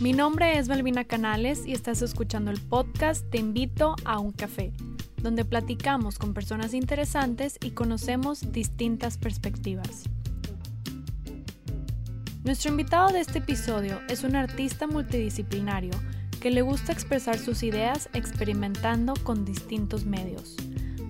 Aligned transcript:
Mi 0.00 0.14
nombre 0.14 0.56
es 0.56 0.66
Malvina 0.66 1.04
Canales 1.04 1.66
y 1.66 1.74
estás 1.74 2.00
escuchando 2.00 2.50
el 2.50 2.58
podcast 2.58 3.28
Te 3.28 3.36
invito 3.36 3.96
a 4.06 4.18
un 4.18 4.32
café, 4.32 4.72
donde 5.18 5.44
platicamos 5.44 6.18
con 6.18 6.32
personas 6.32 6.72
interesantes 6.72 7.58
y 7.62 7.72
conocemos 7.72 8.50
distintas 8.50 9.18
perspectivas. 9.18 10.04
Nuestro 12.44 12.70
invitado 12.70 13.12
de 13.12 13.20
este 13.20 13.40
episodio 13.40 14.00
es 14.08 14.24
un 14.24 14.36
artista 14.36 14.86
multidisciplinario 14.86 15.92
que 16.40 16.50
le 16.50 16.62
gusta 16.62 16.92
expresar 16.92 17.38
sus 17.38 17.62
ideas 17.62 18.08
experimentando 18.14 19.12
con 19.22 19.44
distintos 19.44 20.06
medios. 20.06 20.56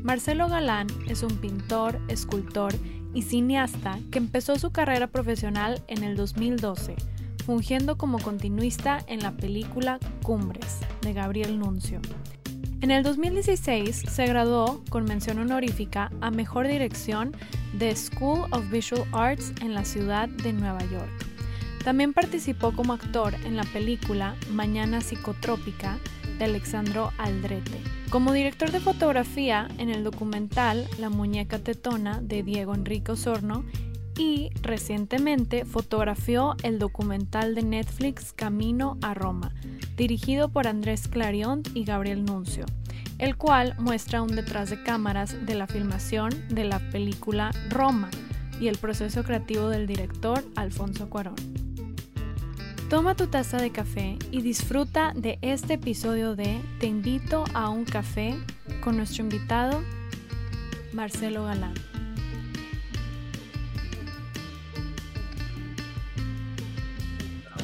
Marcelo 0.03 0.49
Galán 0.49 0.89
es 1.09 1.23
un 1.23 1.37
pintor, 1.37 2.01
escultor 2.09 2.75
y 3.15 3.23
cineasta 3.23 4.01
que 4.11 4.19
empezó 4.19 4.59
su 4.59 4.73
carrera 4.73 5.07
profesional 5.07 5.81
en 5.87 6.03
el 6.03 6.17
2012 6.17 6.97
fungiendo 7.45 7.97
como 7.97 8.19
continuista 8.19 9.05
en 9.07 9.21
la 9.21 9.33
película 9.33 9.99
Cumbres 10.23 10.79
de 11.03 11.13
Gabriel 11.13 11.59
Nuncio. 11.59 12.01
En 12.81 12.91
el 12.91 13.03
2016 13.03 14.05
se 14.09 14.27
graduó 14.27 14.83
con 14.89 15.05
mención 15.05 15.39
honorífica 15.39 16.11
a 16.21 16.31
Mejor 16.31 16.67
Dirección 16.67 17.37
de 17.75 17.95
School 17.95 18.47
of 18.53 18.71
Visual 18.71 19.05
Arts 19.13 19.53
en 19.61 19.75
la 19.75 19.85
ciudad 19.85 20.29
de 20.29 20.53
Nueva 20.53 20.83
York. 20.85 21.11
También 21.85 22.13
participó 22.13 22.73
como 22.73 22.93
actor 22.93 23.35
en 23.45 23.57
la 23.57 23.65
película 23.65 24.35
Mañana 24.51 25.01
Psicotrópica 25.01 25.99
de 26.39 26.47
Alexandro 26.47 27.13
Aldrete. 27.19 27.83
Como 28.11 28.33
director 28.33 28.71
de 28.71 28.81
fotografía 28.81 29.69
en 29.79 29.91
el 29.91 30.03
documental 30.03 30.89
La 30.99 31.11
Muñeca 31.11 31.59
Tetona 31.59 32.21
de 32.21 32.43
Diego 32.43 32.75
Enrique 32.75 33.13
Osorno 33.13 33.65
y 34.21 34.51
recientemente 34.61 35.65
fotografió 35.65 36.55
el 36.63 36.79
documental 36.79 37.55
de 37.55 37.63
Netflix 37.63 38.35
Camino 38.35 38.99
a 39.01 39.15
Roma, 39.15 39.51
dirigido 39.97 40.51
por 40.51 40.67
Andrés 40.67 41.09
Clarion 41.09 41.63
y 41.73 41.85
Gabriel 41.85 42.27
Nuncio, 42.27 42.67
el 43.17 43.37
cual 43.37 43.75
muestra 43.79 44.21
un 44.21 44.37
detrás 44.37 44.69
de 44.69 44.83
cámaras 44.83 45.47
de 45.47 45.55
la 45.55 45.67
filmación 45.67 46.33
de 46.51 46.65
la 46.65 46.81
película 46.91 47.51
Roma 47.71 48.11
y 48.61 48.69
el 48.69 48.77
proceso 48.77 49.25
creativo 49.25 49.71
del 49.71 49.87
director 49.87 50.45
Alfonso 50.55 51.09
Cuarón. 51.09 51.37
Toma 52.91 53.15
tu 53.15 53.27
taza 53.29 53.57
de 53.57 53.71
café 53.71 54.19
y 54.31 54.43
disfruta 54.43 55.15
de 55.17 55.39
este 55.41 55.75
episodio 55.75 56.37
de 56.37 56.61
Te 56.79 56.89
invito 56.89 57.45
a 57.55 57.71
un 57.71 57.87
café 57.87 58.37
con 58.83 58.99
nuestro 58.99 59.23
invitado 59.23 59.83
Marcelo 60.93 61.45
Galán. 61.45 61.90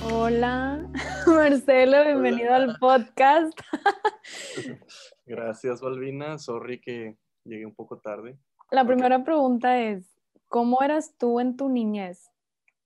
Hola, 0.08 0.88
Marcelo, 1.26 2.04
bienvenido 2.04 2.54
al 2.54 2.76
podcast. 2.78 3.58
Gracias, 5.26 5.80
Balvina. 5.80 6.38
Sorry 6.38 6.80
que 6.80 7.16
llegué 7.44 7.66
un 7.66 7.74
poco 7.74 7.98
tarde. 7.98 8.38
La 8.70 8.86
primera 8.86 9.24
pregunta 9.24 9.80
es, 9.80 10.16
¿cómo 10.46 10.80
eras 10.82 11.16
tú 11.18 11.40
en 11.40 11.56
tu 11.56 11.68
niñez? 11.68 12.30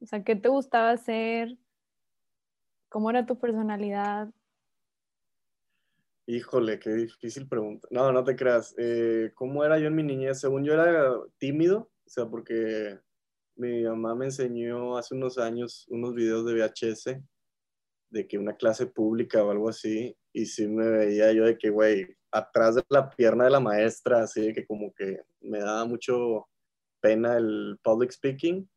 O 0.00 0.06
sea, 0.06 0.24
¿qué 0.24 0.34
te 0.34 0.48
gustaba 0.48 0.90
hacer? 0.90 1.58
¿Cómo 2.88 3.10
era 3.10 3.26
tu 3.26 3.38
personalidad? 3.38 4.32
Híjole, 6.26 6.78
qué 6.78 6.90
difícil 6.90 7.46
pregunta. 7.46 7.86
No, 7.90 8.12
no 8.12 8.24
te 8.24 8.34
creas. 8.34 8.74
Eh, 8.78 9.32
¿Cómo 9.34 9.62
era 9.64 9.78
yo 9.78 9.88
en 9.88 9.94
mi 9.94 10.02
niñez? 10.02 10.40
Según 10.40 10.64
yo 10.64 10.72
era 10.72 11.12
tímido, 11.36 11.90
o 12.06 12.08
sea, 12.08 12.26
porque 12.26 12.98
mi 13.60 13.82
mamá 13.82 14.14
me 14.14 14.24
enseñó 14.26 14.96
hace 14.96 15.14
unos 15.14 15.36
años 15.36 15.86
unos 15.90 16.14
videos 16.14 16.46
de 16.46 16.54
VHS 16.54 17.22
de 18.08 18.26
que 18.26 18.38
una 18.38 18.56
clase 18.56 18.86
pública 18.86 19.44
o 19.44 19.50
algo 19.50 19.68
así, 19.68 20.16
y 20.32 20.46
sí 20.46 20.66
me 20.66 20.88
veía 20.88 21.32
yo 21.32 21.44
de 21.44 21.56
que, 21.56 21.70
güey, 21.70 22.06
atrás 22.32 22.74
de 22.74 22.82
la 22.88 23.08
pierna 23.10 23.44
de 23.44 23.50
la 23.50 23.60
maestra, 23.60 24.22
así 24.22 24.46
de 24.46 24.52
que 24.54 24.66
como 24.66 24.92
que 24.94 25.20
me 25.40 25.60
daba 25.60 25.84
mucho 25.84 26.48
pena 27.00 27.36
el 27.36 27.78
public 27.84 28.10
speaking, 28.10 28.68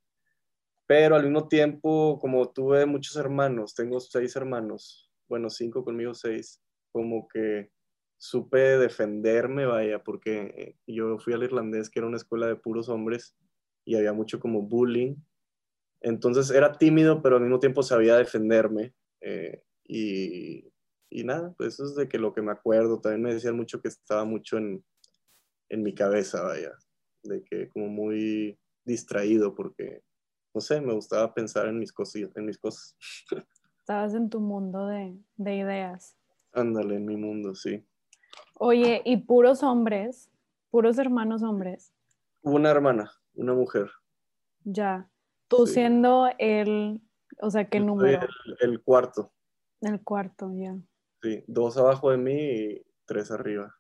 pero 0.86 1.16
al 1.16 1.24
mismo 1.24 1.48
tiempo, 1.48 2.20
como 2.20 2.52
tuve 2.52 2.86
muchos 2.86 3.16
hermanos, 3.16 3.74
tengo 3.74 4.00
seis 4.00 4.36
hermanos, 4.36 5.10
bueno, 5.28 5.50
cinco 5.50 5.84
conmigo, 5.84 6.14
seis, 6.14 6.62
como 6.92 7.28
que 7.28 7.72
supe 8.18 8.78
defenderme, 8.78 9.66
vaya, 9.66 10.04
porque 10.04 10.78
yo 10.86 11.18
fui 11.18 11.34
al 11.34 11.44
irlandés, 11.44 11.90
que 11.90 12.00
era 12.00 12.08
una 12.08 12.18
escuela 12.18 12.48
de 12.48 12.56
puros 12.56 12.88
hombres, 12.90 13.36
y 13.86 13.96
había 13.96 14.14
mucho 14.14 14.40
como 14.40 14.62
bullying. 14.62 15.16
Entonces 16.02 16.52
era 16.52 16.74
tímido, 16.74 17.22
pero 17.22 17.38
al 17.38 17.44
mismo 17.44 17.60
tiempo 17.60 17.84
sabía 17.84 18.18
defenderme. 18.18 18.94
Eh, 19.22 19.64
y, 19.86 20.72
y, 21.10 21.24
nada, 21.24 21.54
pues 21.58 21.76
eso 21.76 21.86
es 21.86 21.96
de 21.96 22.08
que 22.08 22.18
lo 22.18 22.34
que 22.34 22.42
me 22.42 22.52
acuerdo. 22.52 23.00
También 23.00 23.22
me 23.22 23.34
decían 23.34 23.56
mucho 23.56 23.82
que 23.82 23.88
estaba 23.88 24.26
mucho 24.26 24.58
en, 24.58 24.84
en 25.70 25.84
mi 25.84 25.94
cabeza, 25.94 26.44
vaya. 26.44 26.72
De 27.24 27.44
que 27.44 27.70
como 27.70 27.88
muy 27.88 28.60
distraído 28.84 29.56
porque, 29.56 30.02
no 30.54 30.60
sé, 30.60 30.82
me 30.82 30.94
gustaba 30.94 31.34
pensar 31.34 31.68
en 31.68 31.80
mis, 31.80 31.94
cosas 31.94 32.30
en 32.36 32.46
mis 32.46 32.58
cosas. 32.58 32.98
Estabas 33.80 34.14
en 34.14 34.30
tu 34.30 34.40
mundo 34.40 34.88
de, 34.88 35.18
de 35.36 35.56
ideas. 35.56 36.18
Ándale, 36.54 36.96
en 36.96 37.06
mi 37.06 37.18
mundo, 37.18 37.56
sí. 37.56 37.86
Oye, 38.60 39.02
¿y 39.04 39.18
puros 39.18 39.64
hombres? 39.64 40.30
¿Puros 40.70 40.98
hermanos 40.98 41.44
hombres? 41.44 41.94
Una 42.42 42.72
hermana 42.72 43.12
una 43.36 43.54
mujer. 43.54 43.90
Ya. 44.64 45.10
Tú 45.48 45.68
siendo 45.68 46.30
el, 46.38 47.02
o 47.42 47.52
sea, 47.52 47.66
¿qué 47.66 47.80
número? 47.80 48.28
El, 48.60 48.82
cuarto. 48.82 49.32
El 49.82 50.02
cuarto, 50.02 50.52
ya. 50.56 50.76
Sí, 51.22 51.44
dos 51.48 51.78
abajo 51.78 52.12
de 52.12 52.18
mí 52.18 52.34
y 52.34 52.86
tres 53.06 53.32
arriba. 53.32 53.76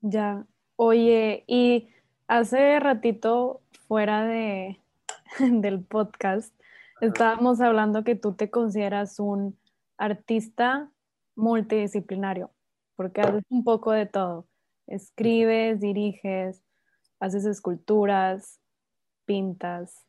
Ya. 0.00 0.46
Oye, 0.76 1.44
y 1.46 1.88
hace 2.28 2.78
ratito, 2.80 3.62
fuera 3.88 4.24
de, 4.24 4.80
del 5.40 5.84
podcast, 5.84 6.54
estábamos 7.00 7.60
hablando 7.60 8.04
que 8.04 8.14
tú 8.14 8.34
te 8.34 8.50
consideras 8.50 9.18
un 9.18 9.58
artista 9.96 10.90
multidisciplinario, 11.36 12.50
porque 12.96 13.20
haces 13.20 13.44
un 13.48 13.64
poco 13.64 13.92
de 13.92 14.06
todo. 14.06 14.46
Escribes, 14.86 15.80
diriges, 15.80 16.62
haces 17.20 17.44
esculturas, 17.46 18.60
pintas. 19.24 20.04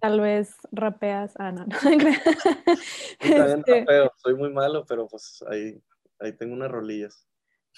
Tal 0.00 0.20
vez 0.20 0.56
rapeas. 0.72 1.32
Ah, 1.38 1.52
no. 1.52 1.64
no. 3.36 3.44
este... 3.46 3.86
Soy 4.16 4.34
muy 4.34 4.52
malo, 4.52 4.84
pero 4.86 5.08
pues 5.08 5.42
ahí, 5.48 5.82
ahí 6.18 6.32
tengo 6.32 6.54
unas 6.54 6.70
rolillas. 6.70 7.26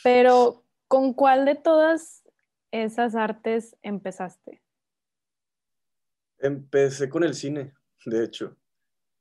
Pero, 0.02 0.64
¿con 0.88 1.14
cuál 1.14 1.44
de 1.44 1.54
todas 1.54 2.24
esas 2.70 3.14
artes 3.14 3.76
empezaste? 3.82 4.62
Empecé 6.38 7.08
con 7.08 7.22
el 7.22 7.34
cine, 7.34 7.74
de 8.04 8.24
hecho. 8.24 8.56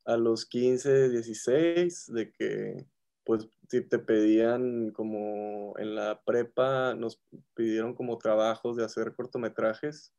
A 0.06 0.18
los 0.18 0.46
15, 0.46 1.10
16, 1.10 2.12
de 2.14 2.32
que 2.32 2.88
pues 3.24 3.48
si 3.70 3.82
te 3.82 4.00
pedían 4.00 4.90
como 4.92 5.78
en 5.78 5.94
la 5.94 6.24
prepa, 6.24 6.96
nos 6.96 7.22
pidieron 7.54 7.94
como 7.94 8.18
trabajos 8.18 8.76
de 8.76 8.84
hacer 8.84 9.14
cortometrajes 9.14 10.12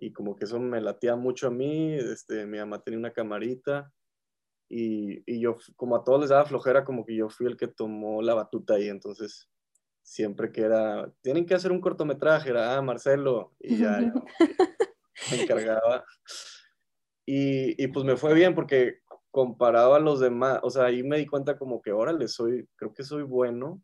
y 0.00 0.12
como 0.12 0.34
que 0.34 0.46
eso 0.46 0.58
me 0.58 0.80
latía 0.80 1.14
mucho 1.14 1.48
a 1.48 1.50
mí, 1.50 1.94
este, 1.94 2.46
mi 2.46 2.58
mamá 2.58 2.82
tenía 2.82 2.98
una 2.98 3.12
camarita 3.12 3.92
y, 4.68 5.22
y, 5.30 5.40
yo, 5.40 5.58
como 5.76 5.96
a 5.96 6.04
todos 6.04 6.20
les 6.20 6.30
daba 6.30 6.46
flojera, 6.46 6.84
como 6.84 7.04
que 7.04 7.14
yo 7.14 7.28
fui 7.28 7.46
el 7.46 7.56
que 7.56 7.68
tomó 7.68 8.22
la 8.22 8.34
batuta 8.34 8.74
ahí, 8.74 8.88
entonces 8.88 9.50
siempre 10.02 10.52
que 10.52 10.62
era, 10.62 11.12
tienen 11.20 11.44
que 11.44 11.54
hacer 11.54 11.70
un 11.70 11.80
cortometraje, 11.80 12.50
era, 12.50 12.76
ah, 12.76 12.82
Marcelo, 12.82 13.52
y 13.60 13.76
ya, 13.78 13.98
me 15.30 15.42
encargaba. 15.42 16.04
Y, 17.26 17.82
y, 17.82 17.88
pues 17.88 18.06
me 18.06 18.16
fue 18.16 18.32
bien 18.32 18.54
porque 18.54 19.00
comparado 19.30 19.94
a 19.94 20.00
los 20.00 20.18
demás, 20.18 20.60
o 20.62 20.70
sea, 20.70 20.86
ahí 20.86 21.02
me 21.02 21.18
di 21.18 21.26
cuenta 21.26 21.58
como 21.58 21.82
que, 21.82 21.92
órale, 21.92 22.26
soy, 22.26 22.66
creo 22.76 22.94
que 22.94 23.04
soy 23.04 23.22
bueno, 23.22 23.82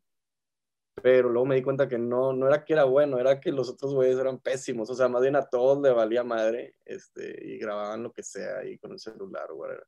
pero 1.03 1.29
luego 1.29 1.47
me 1.47 1.57
di 1.57 1.63
cuenta 1.63 1.89
que 1.89 1.99
no, 1.99 2.33
no 2.33 2.47
era 2.49 2.65
que 2.65 2.73
era 2.73 2.85
bueno, 2.85 3.19
era 3.19 3.41
que 3.41 3.53
los 3.53 3.69
otros 3.69 3.95
güeyes 3.95 4.19
eran 4.19 4.41
pésimos, 4.41 4.89
o 4.91 4.95
sea, 4.95 5.09
más 5.09 5.23
bien 5.23 5.37
a 5.37 5.47
todos 5.47 5.81
le 5.83 5.91
valía 5.91 6.25
madre, 6.25 6.77
este, 6.85 7.39
y 7.47 7.59
grababan 7.59 8.03
lo 8.03 8.13
que 8.13 8.23
sea 8.23 8.59
ahí 8.59 8.79
con 8.79 8.93
el 8.93 8.99
celular 8.99 9.51
o 9.51 9.57
whatever. 9.57 9.87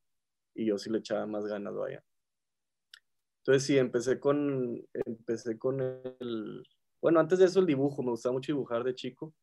Y 0.54 0.66
yo 0.66 0.78
sí 0.78 0.90
le 0.90 0.98
echaba 0.98 1.26
más 1.26 1.46
ganas, 1.46 1.74
vaya. 1.74 2.04
Entonces 3.38 3.64
sí, 3.64 3.78
empecé 3.78 4.20
con, 4.20 4.86
empecé 4.92 5.58
con 5.58 5.80
el, 5.80 6.62
bueno, 7.00 7.20
antes 7.20 7.38
de 7.38 7.46
eso 7.46 7.60
el 7.60 7.66
dibujo, 7.66 8.02
me 8.02 8.10
gustaba 8.10 8.34
mucho 8.34 8.52
dibujar 8.52 8.84
de 8.84 8.94
chico, 8.94 9.34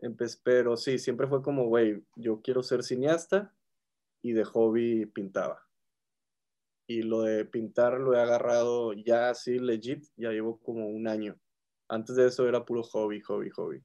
Empecé, 0.00 0.38
pero 0.42 0.76
sí, 0.76 0.98
siempre 0.98 1.26
fue 1.28 1.40
como, 1.40 1.66
güey, 1.66 2.04
yo 2.16 2.42
quiero 2.42 2.62
ser 2.62 2.82
cineasta 2.82 3.54
y 4.22 4.32
de 4.32 4.44
hobby 4.44 5.06
pintaba 5.06 5.63
y 6.86 7.02
lo 7.02 7.22
de 7.22 7.44
pintar 7.44 7.98
lo 8.00 8.14
he 8.14 8.20
agarrado 8.20 8.92
ya 8.92 9.30
así 9.30 9.58
legit, 9.58 10.04
ya 10.16 10.30
llevo 10.30 10.58
como 10.60 10.88
un 10.88 11.08
año. 11.08 11.36
Antes 11.88 12.16
de 12.16 12.26
eso 12.26 12.48
era 12.48 12.64
puro 12.64 12.82
hobby, 12.82 13.20
hobby, 13.20 13.50
hobby. 13.50 13.82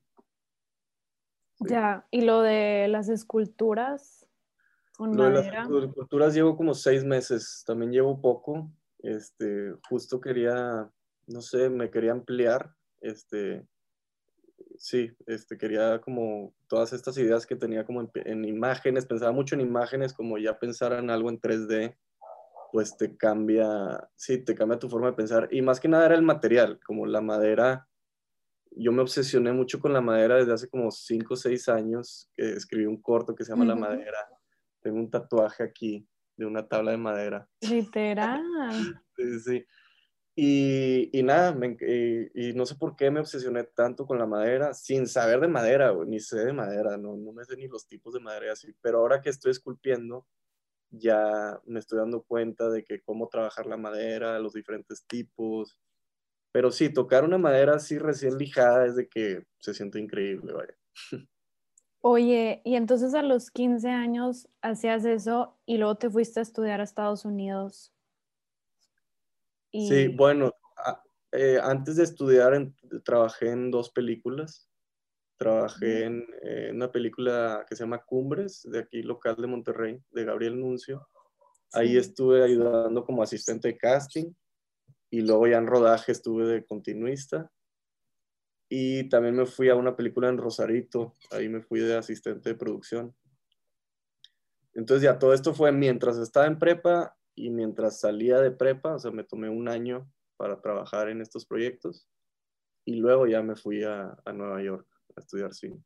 Ya, 1.61 2.07
¿y 2.11 2.21
lo 2.21 2.41
de 2.41 2.87
las 2.87 3.09
esculturas? 3.09 4.25
con 4.99 5.15
Lo 5.15 5.23
de 5.23 5.29
las 5.29 5.45
madera. 5.45 5.85
esculturas 5.85 6.33
llevo 6.33 6.57
como 6.57 6.73
seis 6.73 7.05
meses, 7.05 7.63
también 7.65 7.93
llevo 7.93 8.19
poco. 8.19 8.69
Este, 8.97 9.73
justo 9.87 10.19
quería, 10.19 10.91
no 11.25 11.41
sé, 11.41 11.69
me 11.69 11.89
quería 11.89 12.11
ampliar. 12.11 12.75
Este, 12.99 13.65
sí, 14.75 15.09
este, 15.25 15.57
quería 15.57 16.01
como 16.01 16.53
todas 16.67 16.91
estas 16.91 17.17
ideas 17.17 17.45
que 17.45 17.55
tenía 17.55 17.85
como 17.85 18.01
en, 18.01 18.11
en 18.13 18.43
imágenes, 18.43 19.05
pensaba 19.05 19.31
mucho 19.31 19.55
en 19.55 19.61
imágenes, 19.61 20.11
como 20.11 20.37
ya 20.37 20.59
pensar 20.59 20.91
en 20.91 21.09
algo 21.09 21.29
en 21.29 21.39
3D, 21.39 21.95
pues 22.71 22.97
te 22.97 23.15
cambia, 23.17 24.09
sí, 24.15 24.43
te 24.43 24.55
cambia 24.55 24.79
tu 24.79 24.89
forma 24.89 25.07
de 25.07 25.13
pensar. 25.13 25.47
Y 25.51 25.61
más 25.61 25.79
que 25.79 25.87
nada 25.87 26.05
era 26.05 26.15
el 26.15 26.21
material, 26.21 26.79
como 26.85 27.05
la 27.05 27.21
madera. 27.21 27.87
Yo 28.71 28.91
me 28.91 29.01
obsesioné 29.01 29.51
mucho 29.51 29.79
con 29.79 29.93
la 29.93 30.01
madera 30.01 30.35
desde 30.35 30.53
hace 30.53 30.69
como 30.69 30.91
5 30.91 31.33
o 31.33 31.37
6 31.37 31.69
años, 31.69 32.29
que 32.35 32.51
escribí 32.51 32.85
un 32.85 33.01
corto 33.01 33.35
que 33.35 33.43
se 33.43 33.51
llama 33.51 33.65
La. 33.65 33.75
Madera. 33.75 34.19
Tengo 34.81 34.97
un 34.97 35.09
tatuaje 35.09 35.63
aquí 35.63 36.07
de 36.37 36.45
una 36.45 36.67
tabla 36.67 36.91
de 36.91 36.97
madera. 36.97 37.49
Literal. 37.61 38.41
Sí, 39.19 39.39
sí. 39.41 39.65
Y, 40.33 41.09
y 41.11 41.23
nada, 41.23 41.53
me 41.53 41.75
y, 41.81 42.49
y 42.49 42.53
no 42.53 42.65
sé 42.65 42.75
por 42.75 42.95
qué 42.95 43.11
me 43.11 43.19
obsesioné 43.19 43.65
tanto 43.65 44.05
con 44.05 44.17
la 44.17 44.25
madera, 44.25 44.73
sin 44.73 45.07
saber 45.07 45.41
de 45.41 45.49
madera, 45.49 45.93
ni 46.07 46.21
sé 46.21 46.45
de 46.45 46.53
madera, 46.53 46.95
no, 46.95 47.17
no 47.17 47.33
me 47.33 47.43
sé 47.43 47.57
ni 47.57 47.67
los 47.67 47.85
tipos 47.85 48.13
de 48.13 48.21
madera 48.21 48.53
así. 48.53 48.73
Pero 48.79 48.99
ahora 48.99 49.19
que 49.19 49.29
estoy 49.29 49.51
esculpiendo, 49.51 50.25
ya 50.91 51.59
me 51.65 51.79
estoy 51.79 51.99
dando 51.99 52.23
cuenta 52.23 52.69
de 52.69 52.83
que 52.83 53.01
cómo 53.01 53.27
trabajar 53.29 53.65
la 53.65 53.77
madera, 53.77 54.39
los 54.39 54.53
diferentes 54.53 55.05
tipos. 55.05 55.77
Pero 56.51 56.71
sí, 56.71 56.91
tocar 56.91 57.23
una 57.23 57.37
madera 57.37 57.75
así 57.75 57.97
recién 57.99 58.37
lijada 58.37 58.85
es 58.85 58.95
de 58.95 59.07
que 59.07 59.43
se 59.59 59.73
siente 59.73 59.99
increíble, 59.99 60.53
vaya. 60.53 60.75
Oye, 62.01 62.61
y 62.63 62.75
entonces 62.75 63.13
a 63.13 63.21
los 63.21 63.51
15 63.51 63.89
años 63.89 64.47
hacías 64.61 65.03
eso 65.03 65.59
y 65.65 65.77
luego 65.77 65.95
te 65.95 66.09
fuiste 66.09 66.39
a 66.39 66.43
estudiar 66.43 66.79
a 66.79 66.83
Estados 66.83 67.25
Unidos. 67.25 67.93
Y... 69.71 69.87
Sí, 69.89 70.07
bueno, 70.07 70.53
a- 70.77 71.03
eh, 71.33 71.59
antes 71.61 71.97
de 71.97 72.03
estudiar 72.03 72.53
en- 72.53 72.75
trabajé 73.03 73.49
en 73.51 73.69
dos 73.69 73.89
películas. 73.91 74.68
Trabajé 75.39 76.03
en, 76.03 76.27
eh, 76.41 76.69
una 76.73 76.91
película 76.91 77.65
que 77.67 77.73
se 77.73 77.83
llama 77.83 78.03
Cumbres, 78.03 78.67
de 78.69 78.79
aquí 78.79 79.01
local 79.01 79.37
de 79.37 79.47
Monterrey, 79.47 80.03
de 80.11 80.25
Gabriel 80.25 80.59
Nuncio. 80.59 81.07
Ahí 81.71 81.95
estuve 81.95 82.43
ayudando 82.43 83.05
como 83.05 83.23
asistente 83.23 83.69
de 83.69 83.77
casting 83.77 84.33
y 85.09 85.21
luego 85.21 85.47
ya 85.47 85.57
en 85.57 85.67
rodaje 85.67 86.11
estuve 86.11 86.45
de 86.45 86.65
continuista. 86.65 87.49
Y 88.67 89.07
también 89.07 89.37
me 89.37 89.45
fui 89.45 89.69
a 89.69 89.75
una 89.75 89.95
película 89.95 90.27
en 90.27 90.37
Rosarito, 90.37 91.15
ahí 91.31 91.47
me 91.47 91.61
fui 91.61 91.79
de 91.79 91.95
asistente 91.95 92.49
de 92.49 92.55
producción. 92.55 93.15
Entonces 94.73 95.03
ya 95.03 95.19
todo 95.19 95.33
esto 95.33 95.53
fue 95.53 95.71
mientras 95.71 96.17
estaba 96.17 96.47
en 96.47 96.59
prepa 96.59 97.15
y 97.33 97.49
mientras 97.49 98.01
salía 98.01 98.41
de 98.41 98.51
prepa, 98.51 98.95
o 98.95 98.99
sea, 98.99 99.11
me 99.11 99.23
tomé 99.23 99.47
un 99.47 99.69
año 99.69 100.11
para 100.35 100.59
trabajar 100.59 101.07
en 101.07 101.21
estos 101.21 101.45
proyectos 101.45 102.09
y 102.83 102.95
luego 102.95 103.25
ya 103.25 103.41
me 103.41 103.55
fui 103.55 103.85
a, 103.85 104.17
a 104.25 104.33
Nueva 104.33 104.61
York 104.61 104.98
a 105.19 105.21
estudiar 105.21 105.53
cine. 105.53 105.83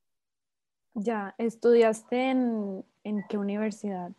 Ya, 0.94 1.34
¿estudiaste 1.38 2.30
en, 2.30 2.86
en 3.04 3.24
qué 3.28 3.38
universidad? 3.38 4.12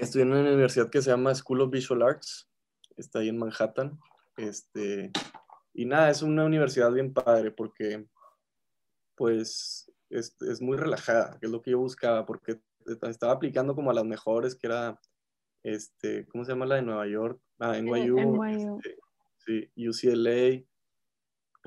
Estudié 0.00 0.24
en 0.24 0.32
una 0.32 0.40
universidad 0.40 0.90
que 0.90 1.02
se 1.02 1.10
llama 1.10 1.34
School 1.34 1.60
of 1.60 1.70
Visual 1.70 2.02
Arts, 2.02 2.50
está 2.96 3.20
ahí 3.20 3.28
en 3.28 3.38
Manhattan. 3.38 3.98
Este, 4.36 5.10
y 5.74 5.84
nada, 5.84 6.10
es 6.10 6.22
una 6.22 6.44
universidad 6.44 6.92
bien 6.92 7.12
padre 7.12 7.50
porque 7.50 8.06
pues 9.16 9.90
es, 10.10 10.36
es 10.40 10.62
muy 10.62 10.76
relajada, 10.76 11.38
que 11.40 11.46
es 11.46 11.52
lo 11.52 11.60
que 11.60 11.72
yo 11.72 11.78
buscaba, 11.78 12.24
porque 12.24 12.60
estaba 13.02 13.32
aplicando 13.32 13.74
como 13.74 13.90
a 13.90 13.94
las 13.94 14.04
mejores, 14.04 14.54
que 14.54 14.68
era, 14.68 14.98
este, 15.62 16.26
¿cómo 16.28 16.44
se 16.44 16.52
llama 16.52 16.66
la 16.66 16.76
de 16.76 16.82
Nueva 16.82 17.06
York? 17.06 17.40
Ah, 17.58 17.78
NYU, 17.78 18.16
NYU. 18.16 18.44
este, 18.44 18.98
sí, 19.38 19.70
UCLA, 19.88 20.64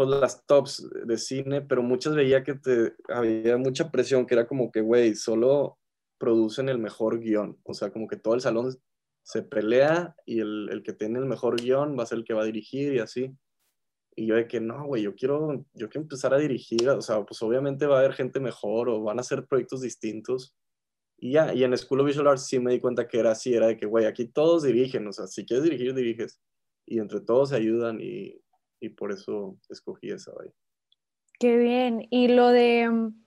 pues 0.05 0.19
las 0.19 0.45
tops 0.45 0.89
de 1.05 1.17
cine, 1.17 1.61
pero 1.61 1.83
muchas 1.83 2.15
veía 2.15 2.43
que 2.43 2.55
te, 2.55 2.93
había 3.09 3.57
mucha 3.57 3.91
presión, 3.91 4.25
que 4.25 4.35
era 4.35 4.47
como 4.47 4.71
que, 4.71 4.81
güey, 4.81 5.15
solo 5.15 5.77
producen 6.17 6.69
el 6.69 6.77
mejor 6.77 7.19
guion, 7.19 7.59
o 7.63 7.73
sea, 7.73 7.91
como 7.91 8.07
que 8.07 8.17
todo 8.17 8.33
el 8.35 8.41
salón 8.41 8.75
se 9.23 9.43
pelea 9.43 10.15
y 10.25 10.39
el, 10.39 10.69
el 10.71 10.83
que 10.83 10.93
tiene 10.93 11.19
el 11.19 11.25
mejor 11.25 11.61
guion 11.61 11.97
va 11.97 12.03
a 12.03 12.05
ser 12.05 12.19
el 12.19 12.23
que 12.25 12.33
va 12.33 12.41
a 12.41 12.45
dirigir 12.45 12.93
y 12.93 12.99
así. 12.99 13.35
Y 14.15 14.25
yo 14.27 14.35
de 14.35 14.47
que 14.47 14.59
no, 14.59 14.85
güey, 14.85 15.03
yo 15.03 15.15
quiero, 15.15 15.65
yo 15.73 15.89
quiero 15.89 16.01
empezar 16.01 16.33
a 16.33 16.37
dirigir, 16.37 16.89
o 16.89 17.01
sea, 17.01 17.23
pues 17.23 17.41
obviamente 17.41 17.85
va 17.85 17.97
a 17.97 17.99
haber 17.99 18.13
gente 18.13 18.39
mejor 18.39 18.89
o 18.89 19.01
van 19.03 19.19
a 19.19 19.23
ser 19.23 19.45
proyectos 19.45 19.81
distintos. 19.81 20.53
Y 21.17 21.33
ya, 21.33 21.53
y 21.53 21.63
en 21.63 21.77
School 21.77 22.01
of 22.01 22.07
Visual 22.07 22.27
Arts 22.27 22.47
sí 22.47 22.59
me 22.59 22.73
di 22.73 22.79
cuenta 22.79 23.07
que 23.07 23.19
era 23.19 23.31
así, 23.31 23.53
era 23.53 23.67
de 23.67 23.77
que, 23.77 23.85
güey, 23.85 24.05
aquí 24.05 24.25
todos 24.25 24.63
dirigen, 24.63 25.07
o 25.07 25.13
sea, 25.13 25.27
si 25.27 25.45
quieres 25.45 25.63
dirigir, 25.63 25.93
diriges. 25.93 26.41
Y 26.85 26.99
entre 26.99 27.21
todos 27.21 27.49
se 27.49 27.55
ayudan 27.55 28.01
y, 28.01 28.41
y 28.81 28.89
por 28.89 29.11
eso 29.13 29.57
escogí 29.69 30.09
esa, 30.09 30.33
vaya. 30.33 30.51
Qué 31.39 31.57
bien. 31.57 32.07
Y 32.09 32.27
lo 32.27 32.49
de 32.49 32.89
mm, 32.89 33.25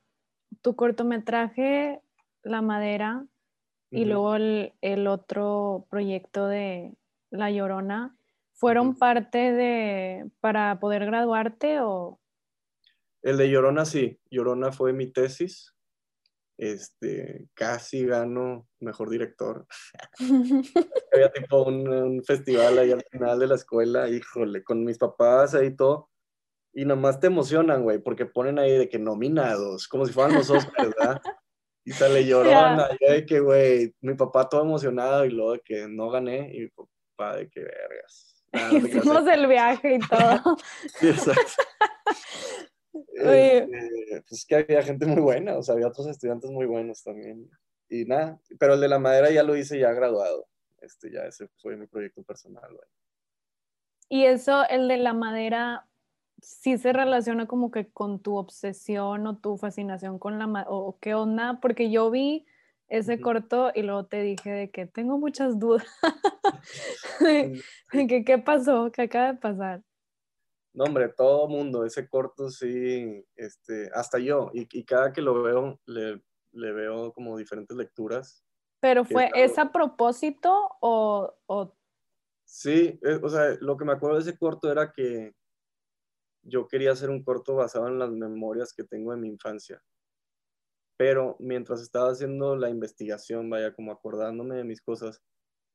tu 0.61 0.77
cortometraje, 0.77 2.03
La 2.43 2.61
Madera, 2.61 3.27
y 3.91 4.06
luego 4.06 4.35
el, 4.35 4.73
el 4.81 5.06
otro 5.06 5.87
proyecto 5.89 6.49
de 6.49 6.97
La 7.31 7.53
Llorona, 7.53 8.19
¿furon 8.53 8.89
Ujú. 8.89 8.99
parte 8.99 9.53
de 9.53 10.31
para 10.41 10.81
poder 10.81 11.06
graduarte 11.06 11.81
o 11.81 12.19
El 13.23 13.37
de 13.37 13.49
Llorona 13.49 13.85
sí, 13.85 14.19
Llorona 14.31 14.73
fue 14.73 14.93
mi 14.93 15.06
tesis. 15.06 15.74
Este, 16.56 17.49
casi 17.55 18.06
gano 18.06 18.69
mejor 18.81 19.11
director. 19.11 19.67
Había 21.12 21.33
tipo 21.33 21.65
un, 21.65 21.89
un 21.89 22.25
festival 22.25 22.79
ahí 22.79 22.93
al 22.93 23.03
final 23.11 23.39
de 23.39 23.47
la 23.49 23.55
escuela, 23.56 24.09
híjole, 24.09 24.62
con 24.62 24.85
mis 24.85 24.99
papás 24.99 25.55
ahí 25.55 25.75
todo. 25.75 26.11
Y 26.73 26.85
nomás 26.85 27.21
te 27.21 27.29
emocionan, 27.29 27.85
güey, 27.85 27.99
porque 27.99 28.27
ponen 28.27 28.59
ahí 28.59 28.77
de 28.77 28.89
que 28.89 28.99
nominados, 28.99 29.87
como 29.87 30.06
si 30.06 30.12
fueran 30.12 30.35
los 30.35 30.51
Oscars, 30.51 30.93
¿verdad? 30.97 31.23
Y 31.85 31.93
sale 31.93 32.25
llorona, 32.27 32.89
yo 33.01 33.12
de 33.12 33.25
que, 33.25 33.39
güey, 33.39 33.95
mi 34.01 34.15
papá 34.15 34.49
todo 34.49 34.62
emocionado 34.62 35.25
y 35.25 35.31
luego 35.31 35.53
de 35.53 35.61
que 35.61 35.87
no 35.89 36.11
gané 36.11 36.51
y 36.53 36.61
mi 36.61 36.69
papá 36.69 37.37
de 37.37 37.49
que 37.49 37.61
vergas. 37.61 38.45
Nada, 38.53 38.71
te 38.71 38.81
creas, 38.81 38.97
hicimos 38.97 39.27
el 39.27 39.47
viaje 39.47 39.95
y 39.95 39.99
todo? 40.01 40.56
Sí, 40.99 41.09
exacto. 41.09 41.62
Este, 43.14 44.23
pues 44.29 44.44
que 44.46 44.56
había 44.56 44.82
gente 44.82 45.06
muy 45.06 45.20
buena, 45.20 45.56
o 45.56 45.62
sea, 45.62 45.75
había 45.75 45.88
otros 45.88 46.06
estudiantes 46.06 46.50
muy 46.50 46.67
buenos 46.67 47.02
también. 47.02 47.50
Y 47.88 48.05
nada, 48.05 48.41
pero 48.58 48.75
el 48.75 48.81
de 48.81 48.88
la 48.88 48.99
madera 48.99 49.31
ya 49.31 49.43
lo 49.43 49.56
hice 49.56 49.79
ya 49.79 49.93
graduado. 49.93 50.46
Este, 50.81 51.11
ya 51.11 51.23
ese 51.23 51.49
fue 51.61 51.76
mi 51.76 51.87
proyecto 51.87 52.22
personal. 52.22 52.77
Y 54.08 54.24
eso, 54.24 54.69
el 54.69 54.89
de 54.89 54.98
la 54.98 55.15
madera, 55.15 55.86
sí 56.41 56.77
se 56.79 56.93
relaciona 56.93 57.46
como 57.46 57.70
que 57.70 57.91
con 57.91 58.20
tu 58.20 58.36
obsesión 58.36 59.27
o 59.27 59.39
tu 59.39 59.56
fascinación 59.56 60.19
con 60.19 60.39
la 60.39 60.46
madera, 60.46 60.70
o 60.70 60.98
qué 61.01 61.15
onda, 61.15 61.58
porque 61.60 61.91
yo 61.91 62.10
vi 62.10 62.46
ese 62.89 63.20
corto 63.20 63.72
y 63.74 63.82
luego 63.82 64.06
te 64.06 64.22
dije 64.22 64.51
de 64.51 64.70
que 64.70 64.86
tengo 64.86 65.19
muchas 65.19 65.58
dudas. 65.58 65.86
de, 67.20 67.60
de 67.93 68.06
que 68.06 68.24
qué 68.24 68.39
pasó, 68.39 68.91
qué 68.93 69.03
acaba 69.03 69.32
de 69.32 69.39
pasar. 69.39 69.82
No, 70.75 70.85
hombre, 70.85 71.09
todo 71.09 71.49
mundo, 71.49 71.85
ese 71.85 72.09
corto 72.09 72.51
sí, 72.51 73.25
este, 73.37 73.91
hasta 73.95 74.19
yo, 74.19 74.51
y, 74.53 74.67
y 74.79 74.85
cada 74.85 75.13
que 75.13 75.23
lo 75.23 75.43
veo, 75.43 75.81
le, 75.87 76.23
le 76.53 76.73
veo 76.73 77.13
como 77.13 77.39
diferentes 77.39 77.77
lecturas. 77.77 78.45
Pero 78.81 79.05
fue, 79.05 79.29
claro. 79.31 79.45
¿es 79.45 79.59
a 79.59 79.73
propósito 79.73 80.77
o, 80.81 81.33
o 81.47 81.75
Sí, 82.45 83.01
eh, 83.03 83.21
o 83.23 83.29
sea, 83.29 83.57
lo 83.61 83.77
que 83.77 83.85
me 83.85 83.93
acuerdo 83.93 84.17
de 84.17 84.23
ese 84.23 84.39
corto 84.39 84.71
era 84.71 84.93
que 84.93 85.35
yo 86.43 86.69
quería 86.69 86.93
hacer 86.93 87.09
un 87.09 87.25
corto 87.25 87.55
basado 87.57 87.89
en 87.89 87.99
las 87.99 88.11
memorias 88.11 88.73
que 88.75 88.85
tengo 88.85 89.13
de 89.13 89.19
mi 89.19 89.29
infancia. 89.29 89.83
Pero 90.97 91.37
mientras 91.41 91.81
estaba 91.81 92.11
haciendo 92.11 92.57
la 92.57 92.69
investigación, 92.69 93.49
vaya, 93.49 93.75
como 93.75 93.91
acordándome 93.93 94.57
de 94.57 94.65
mis 94.65 94.83
cosas, 94.83 95.23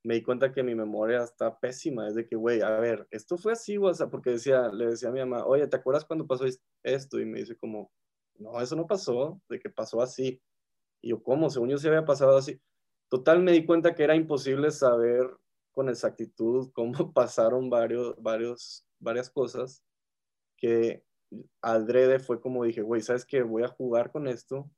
me 0.03 0.15
di 0.15 0.24
cuenta 0.24 0.51
que 0.51 0.63
mi 0.63 0.75
memoria 0.75 1.24
está 1.24 1.60
pésima. 1.60 2.08
Es 2.08 2.15
de 2.15 2.27
que, 2.27 2.36
güey, 2.36 2.62
a 2.62 2.72
ver, 2.79 3.08
esto 3.12 3.38
fue 3.38 3.53
así, 3.53 3.77
o 3.77 3.94
sea, 3.94 4.08
porque 4.10 4.32
decía, 4.32 4.70
le 4.70 4.88
decía 4.88 5.10
a 5.10 5.12
mi 5.12 5.20
mamá, 5.20 5.46
oye, 5.46 5.68
¿te 5.68 5.75
acuerdas 5.77 6.06
cuando 6.06 6.27
pasó 6.27 6.46
es- 6.46 6.62
esto? 6.84 7.20
Y 7.20 7.25
me 7.25 7.39
dice 7.39 7.58
como, 7.58 7.91
no, 8.36 8.60
eso 8.62 8.75
no 8.75 8.88
pasó, 8.88 9.41
de 9.50 9.60
que 9.60 9.70
pasó 9.70 10.01
así. 10.01 10.41
Y 11.01 11.10
yo, 11.10 11.24
¿cómo? 11.24 11.50
Según 11.50 11.70
yo 11.70 11.77
se 11.77 11.88
había 11.89 12.06
pasado 12.06 12.38
así. 12.38 12.62
Total, 13.10 13.41
me 13.41 13.51
di 13.51 13.65
cuenta 13.65 13.96
que 13.96 14.03
era 14.03 14.15
imposible 14.15 14.72
saber 14.72 15.27
con 15.72 15.89
exactitud 15.89 16.72
cómo 16.74 17.13
pasaron 17.13 17.70
varios, 17.70 18.15
varios, 18.22 18.86
varias 19.00 19.29
cosas 19.29 19.84
que 20.58 21.03
adrede 21.62 22.20
fue 22.20 22.41
como 22.41 22.63
dije, 22.63 22.82
güey, 22.82 23.01
¿sabes 23.01 23.25
qué? 23.25 23.44
Voy 23.44 23.63
a 23.63 23.68
jugar 23.70 24.12
con 24.12 24.27
esto 24.27 24.70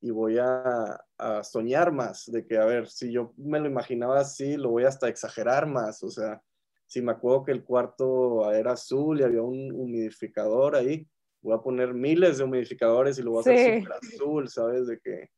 y 0.00 0.10
voy 0.10 0.38
a, 0.38 0.98
a 1.18 1.42
soñar 1.44 1.92
más, 1.92 2.24
de 2.30 2.46
que, 2.46 2.56
a 2.58 2.64
ver, 2.64 2.88
si 2.88 3.12
yo 3.12 3.32
me 3.36 3.60
lo 3.60 3.66
imaginaba 3.68 4.20
así, 4.20 4.56
lo 4.56 4.70
voy 4.70 4.84
hasta 4.84 5.06
a 5.06 5.10
exagerar 5.10 5.66
más, 5.66 6.02
o 6.02 6.10
sea, 6.10 6.42
si 6.86 7.02
me 7.02 7.12
acuerdo 7.12 7.44
que 7.44 7.52
el 7.52 7.64
cuarto 7.64 8.50
era 8.52 8.72
azul 8.72 9.20
y 9.20 9.24
había 9.24 9.42
un 9.42 9.70
humidificador 9.72 10.74
ahí, 10.76 11.08
voy 11.42 11.54
a 11.54 11.62
poner 11.62 11.94
miles 11.94 12.38
de 12.38 12.44
humidificadores 12.44 13.18
y 13.18 13.22
lo 13.22 13.30
voy 13.32 13.38
a 13.38 13.40
hacer 13.42 13.58
Sí. 13.58 13.80
súper 13.80 13.92
azul, 13.92 14.48
¿sabes? 14.48 14.86
De 14.86 14.98
que, 14.98 15.28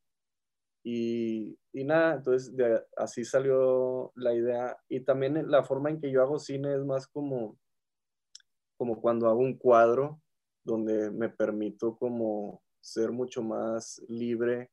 Y, 0.85 1.57
y 1.73 1.85
nada, 1.85 2.15
entonces 2.17 2.57
de, 2.57 2.83
así 2.97 3.25
salió 3.25 4.11
la 4.17 4.35
idea. 4.35 4.77
Y 4.89 5.01
también 5.01 5.49
la 5.51 5.63
forma 5.63 5.91
en 5.91 6.01
que 6.01 6.11
yo 6.11 6.23
hago 6.23 6.39
cine 6.39 6.75
es 6.75 6.85
más 6.85 7.07
como, 7.07 7.57
como 8.77 9.01
cuando 9.01 9.29
hago 9.29 9.39
un 9.41 9.57
cuadro 9.59 10.21
donde 10.65 11.11
me 11.11 11.29
permito 11.29 11.97
como 11.99 12.63
ser 12.83 13.13
mucho 13.13 13.43
más 13.43 14.03
libre 14.09 14.71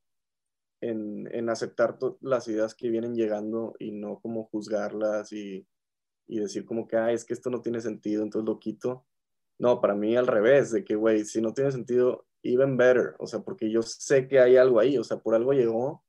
en, 0.82 1.34
en 1.34 1.50
aceptar 1.50 1.98
las 2.22 2.48
ideas 2.48 2.76
que 2.76 2.90
vienen 2.90 3.16
llegando 3.16 3.76
y 3.80 3.92
no 3.92 4.20
como 4.20 4.46
juzgarlas 4.46 5.32
y, 5.32 5.68
y 6.28 6.40
decir 6.40 6.66
como 6.66 6.88
que, 6.88 6.98
ah, 6.98 7.12
es 7.12 7.26
que 7.26 7.34
esto 7.34 7.50
no 7.50 7.62
tiene 7.62 7.82
sentido, 7.82 8.24
entonces 8.24 8.48
lo 8.48 8.60
quito. 8.60 9.06
No, 9.58 9.82
para 9.82 9.96
mí 9.96 10.16
al 10.16 10.28
revés, 10.28 10.72
de 10.72 10.84
que, 10.86 10.96
güey, 10.96 11.26
si 11.26 11.42
no 11.42 11.54
tiene 11.54 11.72
sentido, 11.72 12.26
even 12.44 12.78
better, 12.78 13.16
o 13.20 13.28
sea, 13.28 13.42
porque 13.42 13.70
yo 13.70 13.82
sé 13.82 14.28
que 14.28 14.40
hay 14.40 14.56
algo 14.56 14.80
ahí, 14.80 14.98
o 14.98 15.04
sea, 15.04 15.18
por 15.18 15.36
algo 15.36 15.54
llegó 15.54 16.04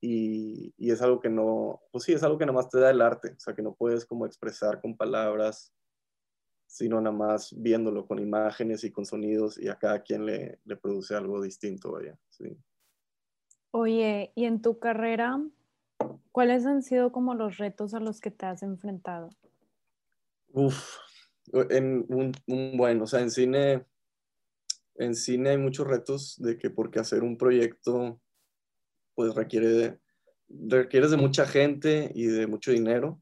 y, 0.00 0.74
y 0.76 0.90
es 0.90 1.00
algo 1.00 1.20
que 1.20 1.30
no, 1.30 1.80
pues 1.90 2.04
sí, 2.04 2.12
es 2.12 2.22
algo 2.22 2.38
que 2.38 2.46
nada 2.46 2.56
más 2.56 2.68
te 2.68 2.78
da 2.78 2.90
el 2.90 3.00
arte, 3.00 3.32
o 3.36 3.40
sea, 3.40 3.54
que 3.54 3.62
no 3.62 3.74
puedes 3.74 4.04
como 4.04 4.26
expresar 4.26 4.80
con 4.80 4.96
palabras, 4.96 5.72
sino 6.78 7.00
nada 7.00 7.16
más 7.16 7.52
viéndolo 7.60 8.06
con 8.06 8.20
imágenes 8.20 8.84
y 8.84 8.92
con 8.92 9.04
sonidos 9.04 9.58
y 9.58 9.66
a 9.66 9.74
cada 9.74 10.00
quien 10.00 10.24
le, 10.24 10.60
le 10.64 10.76
produce 10.76 11.16
algo 11.16 11.42
distinto, 11.42 11.90
vaya, 11.90 12.16
sí. 12.28 12.56
Oye, 13.72 14.30
¿y 14.36 14.44
en 14.44 14.62
tu 14.62 14.78
carrera, 14.78 15.44
cuáles 16.30 16.66
han 16.66 16.84
sido 16.84 17.10
como 17.10 17.34
los 17.34 17.58
retos 17.58 17.94
a 17.94 17.98
los 17.98 18.20
que 18.20 18.30
te 18.30 18.46
has 18.46 18.62
enfrentado? 18.62 19.30
Uf, 20.52 20.98
en 21.52 22.06
un, 22.08 22.32
un 22.46 22.76
bueno, 22.76 23.02
o 23.02 23.06
sea, 23.08 23.22
en 23.22 23.32
cine 23.32 23.84
en 24.94 25.16
cine 25.16 25.50
hay 25.50 25.58
muchos 25.58 25.84
retos 25.84 26.36
de 26.40 26.58
que 26.58 26.70
porque 26.70 27.00
hacer 27.00 27.24
un 27.24 27.36
proyecto 27.36 28.20
pues 29.16 29.34
requiere 29.34 29.68
de, 29.68 29.98
requieres 30.48 31.10
de 31.10 31.16
mucha 31.16 31.44
gente 31.44 32.12
y 32.14 32.26
de 32.26 32.46
mucho 32.46 32.70
dinero. 32.70 33.20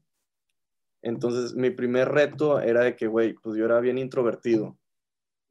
Entonces 1.01 1.55
mi 1.55 1.69
primer 1.69 2.09
reto 2.09 2.59
era 2.59 2.83
de 2.83 2.95
que, 2.95 3.07
güey, 3.07 3.33
pues 3.33 3.57
yo 3.57 3.65
era 3.65 3.79
bien 3.79 3.97
introvertido. 3.97 4.77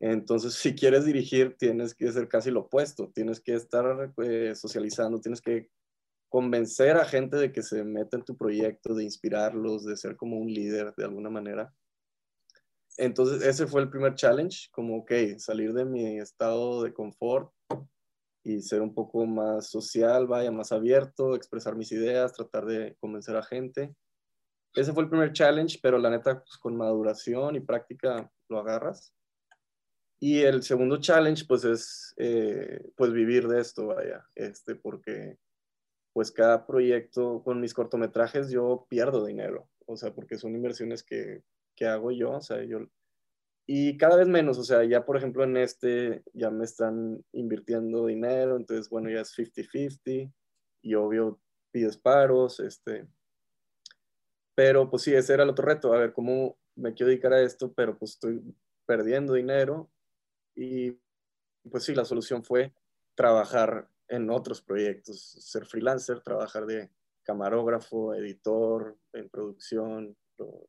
Entonces 0.00 0.55
si 0.55 0.75
quieres 0.75 1.05
dirigir 1.05 1.57
tienes 1.59 1.95
que 1.95 2.11
ser 2.12 2.29
casi 2.29 2.50
lo 2.50 2.61
opuesto, 2.61 3.11
tienes 3.15 3.41
que 3.41 3.55
estar 3.55 4.12
eh, 4.23 4.55
socializando, 4.55 5.21
tienes 5.21 5.41
que 5.41 5.71
convencer 6.29 6.97
a 6.97 7.05
gente 7.05 7.37
de 7.37 7.53
que 7.53 7.62
se 7.62 7.85
meta 7.85 8.17
en 8.17 8.25
tu 8.25 8.37
proyecto, 8.37 8.95
de 8.95 9.05
inspirarlos, 9.05 9.85
de 9.85 9.97
ser 9.97 10.17
como 10.17 10.38
un 10.38 10.53
líder 10.53 10.93
de 10.97 11.05
alguna 11.05 11.31
manera. 11.31 11.73
Entonces, 12.99 13.43
ese 13.43 13.67
fue 13.67 13.83
el 13.83 13.91
primer 13.91 14.15
challenge, 14.15 14.69
como, 14.71 14.99
ok, 14.99 15.12
salir 15.38 15.73
de 15.75 15.85
mi 15.85 16.19
estado 16.19 16.83
de 16.83 16.95
confort 16.95 17.53
y 18.43 18.61
ser 18.62 18.81
un 18.81 18.95
poco 18.95 19.26
más 19.26 19.69
social, 19.69 20.26
vaya, 20.26 20.50
más 20.50 20.73
abierto, 20.73 21.35
expresar 21.35 21.76
mis 21.76 21.93
ideas, 21.93 22.33
tratar 22.33 22.65
de 22.65 22.97
convencer 23.00 23.37
a 23.37 23.43
gente. 23.43 23.95
Ese 24.76 24.92
fue 24.92 25.02
el 25.02 25.09
primer 25.09 25.33
challenge, 25.33 25.78
pero 25.83 25.99
la 25.99 26.11
neta, 26.11 26.40
pues, 26.40 26.56
con 26.59 26.76
maduración 26.76 27.56
y 27.56 27.61
práctica 27.61 28.30
lo 28.49 28.61
agarras. 28.61 29.12
Y 30.21 30.40
el 30.42 30.62
segundo 30.62 30.99
challenge, 30.99 31.45
pues, 31.47 31.64
es, 31.64 32.14
eh, 32.18 32.92
pues, 32.97 33.12
vivir 33.12 33.49
de 33.49 33.61
esto, 33.61 33.87
vaya, 33.88 34.25
este, 34.35 34.76
porque, 34.76 35.38
pues, 36.12 36.30
cada 36.30 36.66
proyecto, 36.66 37.42
con 37.42 37.61
mis 37.61 37.75
cortometrajes, 37.75 38.50
yo 38.50 38.87
pierdo 38.88 39.25
dinero, 39.25 39.68
o 39.87 39.97
sea, 39.97 40.14
porque 40.14 40.38
son 40.38 40.54
inversiones 40.54 41.02
que 41.02 41.42
que 41.76 41.87
hago 41.87 42.11
yo, 42.11 42.33
o 42.33 42.40
sea, 42.40 42.64
yo... 42.64 42.80
Y 43.68 43.97
cada 43.99 44.16
vez 44.16 44.28
menos, 44.28 44.59
o 44.59 44.64
sea, 44.64 44.85
ya 44.85 45.04
por 45.04 45.16
ejemplo 45.16 45.45
en 45.45 45.56
este 45.56 46.23
ya 46.33 46.50
me 46.50 46.64
están 46.64 47.25
invirtiendo 47.33 48.06
dinero, 48.06 48.56
entonces 48.56 48.88
bueno, 48.88 49.11
ya 49.11 49.21
es 49.21 49.37
50-50 49.37 50.33
y 50.83 50.95
obvio 50.95 51.40
pides 51.71 51.99
paros, 51.99 52.59
este... 52.61 53.06
Pero 54.56 54.90
pues 54.90 55.02
sí, 55.02 55.14
ese 55.14 55.34
era 55.34 55.44
el 55.44 55.50
otro 55.50 55.66
reto, 55.66 55.92
a 55.92 55.98
ver 55.98 56.12
cómo 56.12 56.58
me 56.75 56.94
quiero 56.94 57.10
dedicar 57.10 57.32
a 57.32 57.42
esto, 57.42 57.72
pero 57.72 57.96
pues 57.96 58.12
estoy 58.12 58.42
perdiendo 58.86 59.34
dinero 59.34 59.90
y 60.54 60.98
pues 61.70 61.84
sí, 61.84 61.94
la 61.94 62.04
solución 62.04 62.42
fue 62.42 62.72
trabajar 63.14 63.88
en 64.08 64.30
otros 64.30 64.62
proyectos, 64.62 65.20
ser 65.20 65.66
freelancer, 65.66 66.22
trabajar 66.22 66.64
de 66.64 66.90
camarógrafo, 67.22 68.14
editor, 68.14 68.96
en 69.12 69.28
producción, 69.28 70.16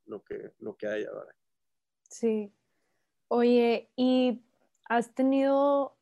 lo, 0.05 0.23
que, 0.23 0.51
lo 0.59 0.75
que 0.75 0.87
hay 0.87 1.05
ahora. 1.05 1.33
Sí. 2.09 2.51
Oye, 3.29 3.91
¿y 3.95 4.43
has 4.85 5.13
tenido 5.13 5.97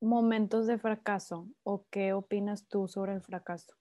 momentos 0.00 0.66
de 0.66 0.78
fracaso 0.78 1.48
o 1.62 1.86
qué 1.90 2.12
opinas 2.14 2.66
tú 2.68 2.88
sobre 2.88 3.14
el 3.14 3.22
fracaso? 3.22 3.76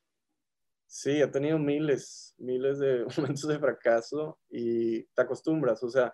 Sí, 0.94 1.22
he 1.22 1.28
tenido 1.28 1.58
miles, 1.58 2.36
miles 2.38 2.78
de 2.78 3.06
momentos 3.18 3.48
de 3.48 3.58
fracaso 3.58 4.38
y 4.50 5.04
te 5.04 5.22
acostumbras, 5.22 5.82
o 5.84 5.90
sea, 5.90 6.14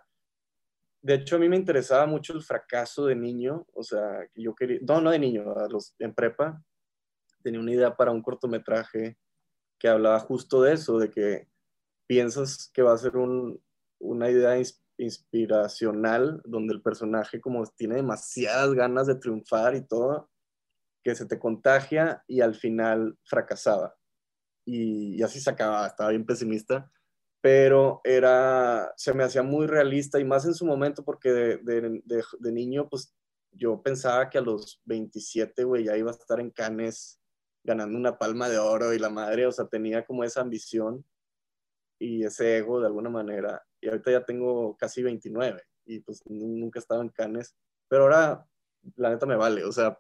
de 1.01 1.15
hecho 1.15 1.36
a 1.36 1.39
mí 1.39 1.50
me 1.50 1.55
interesaba 1.55 2.05
mucho 2.05 2.34
el 2.34 2.43
fracaso 2.43 3.07
de 3.07 3.15
niño, 3.15 3.65
o 3.74 3.81
sea, 3.81 4.29
yo 4.36 4.53
quería, 4.53 4.77
no, 4.84 5.01
no 5.01 5.10
de 5.10 5.17
niño, 5.17 5.51
a 5.57 5.67
los, 5.67 5.96
en 5.98 6.13
prepa, 6.13 6.63
tenía 7.41 7.60
una 7.60 7.74
idea 7.74 7.98
para 7.98 8.12
un 8.12 8.22
cortometraje 8.22 9.17
que 9.79 9.88
hablaba 9.88 10.19
justo 10.19 10.62
de 10.62 10.74
eso, 10.74 11.00
de 11.00 11.10
que 11.10 11.48
piensas 12.05 12.69
que 12.72 12.84
va 12.84 12.93
a 12.93 13.00
ser 13.00 13.13
una 13.17 14.29
idea 14.29 14.62
inspiracional 15.00 16.39
donde 16.46 16.75
el 16.75 16.84
personaje 16.84 17.41
como 17.41 17.65
tiene 17.65 17.96
demasiadas 17.96 18.75
ganas 18.75 19.07
de 19.07 19.15
triunfar 19.15 19.74
y 19.74 19.88
todo, 19.88 20.29
que 21.03 21.15
se 21.15 21.25
te 21.25 21.39
contagia 21.39 22.24
y 22.27 22.41
al 22.41 22.53
final 22.53 23.17
fracasaba. 23.24 23.97
Y, 24.68 25.24
así 25.24 25.40
se 25.40 25.50
acababa, 25.50 25.88
estaba 25.88 26.10
bien 26.10 26.26
pesimista, 26.26 26.92
pero 27.40 28.02
era, 28.04 28.92
se 28.98 29.14
me 29.14 29.24
hacía 29.24 29.42
muy 29.42 29.66
realista 29.66 30.20
y 30.20 30.26
más 30.26 30.46
en 30.46 30.54
su 30.54 30.66
momento 30.66 31.06
porque 31.06 31.30
de, 31.32 32.52
niño 32.52 32.90
pues 32.90 33.16
yo 33.52 33.82
pensaba 33.82 34.30
que 34.30 34.38
a 34.38 34.42
los 34.42 34.82
27, 34.84 35.64
güey, 35.64 35.86
ya 35.86 35.96
iba 35.96 36.12
a 36.12 36.14
estar 36.14 36.42
en 36.42 36.52
Cannes 36.52 37.18
ganando 37.64 37.98
una 37.98 38.18
palma 38.18 38.50
de 38.50 38.58
oro 38.58 38.94
y 38.94 39.00
la 39.00 39.10
madre, 39.10 39.48
o 39.48 39.52
sea, 39.54 39.68
tenía 39.68 40.06
como 40.06 40.26
esa 40.26 40.42
ambición 40.42 41.06
y 41.98 42.26
ese 42.26 42.58
ego 42.58 42.82
de 42.82 42.88
alguna 42.88 43.10
manera. 43.10 43.66
Y 43.80 43.88
ahorita 43.88 44.12
ya 44.12 44.26
tengo 44.26 44.76
casi 44.76 45.02
29 45.02 45.64
y 45.86 46.02
pues 46.02 46.22
nunca 46.26 46.80
he 46.80 46.82
estado 46.82 47.02
en 47.02 47.10
Cannes, 47.10 47.56
pero 47.88 48.04
ahora 48.04 48.46
la 48.98 49.12
neta 49.12 49.26
me 49.26 49.38
vale, 49.38 49.64
o 49.64 49.72
sea, 49.72 49.98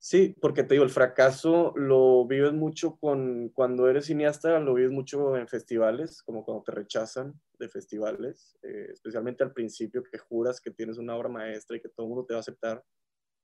sí, 0.00 0.34
porque 0.40 0.64
te 0.64 0.74
digo, 0.74 0.84
el 0.84 0.90
fracaso 0.90 1.72
lo 1.76 2.26
vives 2.26 2.52
mucho 2.52 2.96
con, 2.96 3.50
cuando 3.50 3.88
eres 3.88 4.06
cineasta, 4.06 4.58
lo 4.58 4.74
vives 4.74 4.90
mucho 4.90 5.36
en 5.36 5.46
festivales, 5.46 6.22
como 6.22 6.44
cuando 6.44 6.64
te 6.64 6.72
rechazan 6.72 7.40
de 7.58 7.68
festivales, 7.68 8.58
eh, 8.62 8.88
especialmente 8.92 9.44
al 9.44 9.52
principio 9.52 10.02
que 10.02 10.18
juras 10.18 10.60
que 10.60 10.72
tienes 10.72 10.98
una 10.98 11.14
obra 11.14 11.28
maestra 11.28 11.76
y 11.76 11.80
que 11.80 11.90
todo 11.90 12.06
el 12.06 12.08
mundo 12.08 12.24
te 12.26 12.34
va 12.34 12.38
a 12.38 12.40
aceptar 12.40 12.82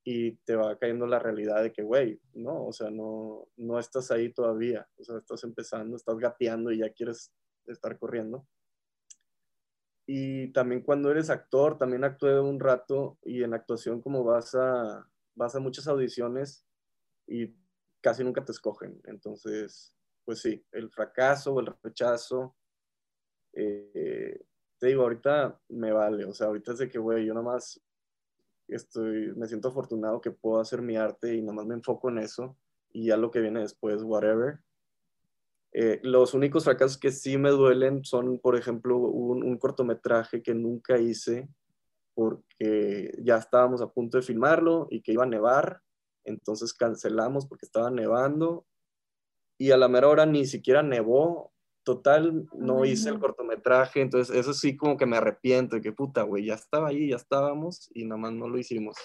y 0.03 0.37
te 0.45 0.57
va 0.57 0.79
cayendo 0.79 1.07
la 1.07 1.19
realidad 1.19 1.63
de 1.63 1.73
que, 1.73 1.83
güey, 1.83 2.21
no, 2.33 2.67
o 2.67 2.73
sea, 2.73 2.91
no, 2.91 3.49
no 3.57 3.79
estás 3.79 4.11
ahí 4.11 4.33
todavía, 4.33 4.89
o 4.97 5.05
sea, 5.05 5.19
estás 5.19 5.45
empezando, 5.45 5.97
estás 5.97 6.17
gateando 6.17 6.73
y 6.73 6.79
ya 6.79 6.91
quieres 6.91 7.33
estar 7.67 7.99
corriendo. 7.99 8.47
Y 10.07 10.53
también 10.53 10.83
cuando 10.83 11.11
eres 11.11 11.29
actor, 11.29 11.77
también 11.77 12.05
actué 12.05 12.39
un 12.39 12.61
rato 12.61 13.19
y 13.25 13.43
en 13.43 13.53
actuación 13.53 14.01
como 14.01 14.23
vas 14.23 14.55
a, 14.55 15.09
vas 15.37 15.55
a 15.55 15.61
muchas 15.61 15.87
audiciones 15.87 16.67
y 17.27 17.55
casi 18.01 18.25
nunca 18.25 18.45
te 18.45 18.53
escogen. 18.53 19.01
Entonces, 19.05 19.95
pues 20.25 20.41
sí, 20.41 20.65
el 20.73 20.91
fracaso 20.91 21.55
o 21.55 21.61
el 21.61 21.73
rechazo, 21.83 22.57
eh, 23.53 24.45
te 24.79 24.89
digo, 24.89 25.03
ahorita 25.03 25.61
me 25.69 25.93
vale, 25.93 26.25
o 26.25 26.35
sea, 26.35 26.49
ahorita 26.49 26.73
es 26.73 26.79
de 26.79 26.89
que, 26.89 26.99
güey, 26.99 27.25
yo 27.25 27.35
nomás 27.35 27.81
estoy, 28.69 29.33
me 29.37 29.47
siento 29.47 29.69
afortunado 29.69 30.21
que 30.21 30.31
puedo 30.31 30.61
hacer 30.61 30.83
mi 30.83 30.97
arte 30.97 31.35
y 31.35 31.43
nomás 31.43 31.67
me 31.67 31.75
enfoco 31.75 32.11
en 32.11 32.19
eso 32.19 32.57
y 32.93 33.07
ya 33.07 33.17
lo 33.17 33.31
que 33.31 33.41
viene 33.41 33.61
después, 33.61 34.03
whatever. 34.03 34.59
Eh, 35.73 36.01
los 36.03 36.33
únicos 36.33 36.65
fracasos 36.65 36.99
que 36.99 37.13
sí 37.13 37.37
me 37.37 37.51
duelen 37.51 38.05
son, 38.05 38.39
por 38.39 38.57
ejemplo, 38.57 38.97
un, 38.97 39.45
un, 39.45 39.59
cortometraje 39.59 40.43
que 40.43 40.55
nunca 40.55 40.99
hice 40.99 41.49
porque 42.17 43.13
ya 43.23 43.37
estábamos 43.37 43.83
a 43.83 43.93
punto 43.93 44.17
de 44.17 44.23
filmarlo 44.23 44.89
y 44.91 45.03
que 45.03 45.13
iba 45.13 45.25
a 45.25 45.29
nevar, 45.29 45.83
entonces 46.25 46.73
cancelamos 46.73 47.47
porque 47.47 47.67
estaba 47.67 47.91
nevando 47.91 48.67
y 49.59 49.71
a 49.71 49.77
la 49.77 49.87
mera 49.89 50.09
hora 50.09 50.25
ni 50.25 50.47
siquiera 50.47 50.83
nevó 50.83 51.53
total, 51.85 52.49
no 52.55 52.85
hice 52.87 53.11
el 53.11 53.21
cortometraje, 53.21 54.01
entonces 54.01 54.35
eso 54.35 54.55
sí 54.55 54.77
como 54.77 54.97
que 54.97 55.07
me 55.07 55.19
arrepiento, 55.19 55.77
de 55.77 55.83
que 55.83 55.93
puta, 55.93 56.23
güey, 56.23 56.47
ya 56.47 56.55
estaba 56.55 56.89
ahí, 56.89 57.11
ya 57.11 57.17
estábamos 57.17 57.91
y 57.95 58.05
nada 58.05 58.17
más 58.17 58.33
no 58.33 58.49
lo 58.49 58.59
hicimos. 58.59 58.97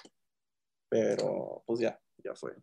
Pero 0.89 1.63
pues 1.67 1.81
ya, 1.81 1.99
ya 2.23 2.33
fue. 2.33 2.55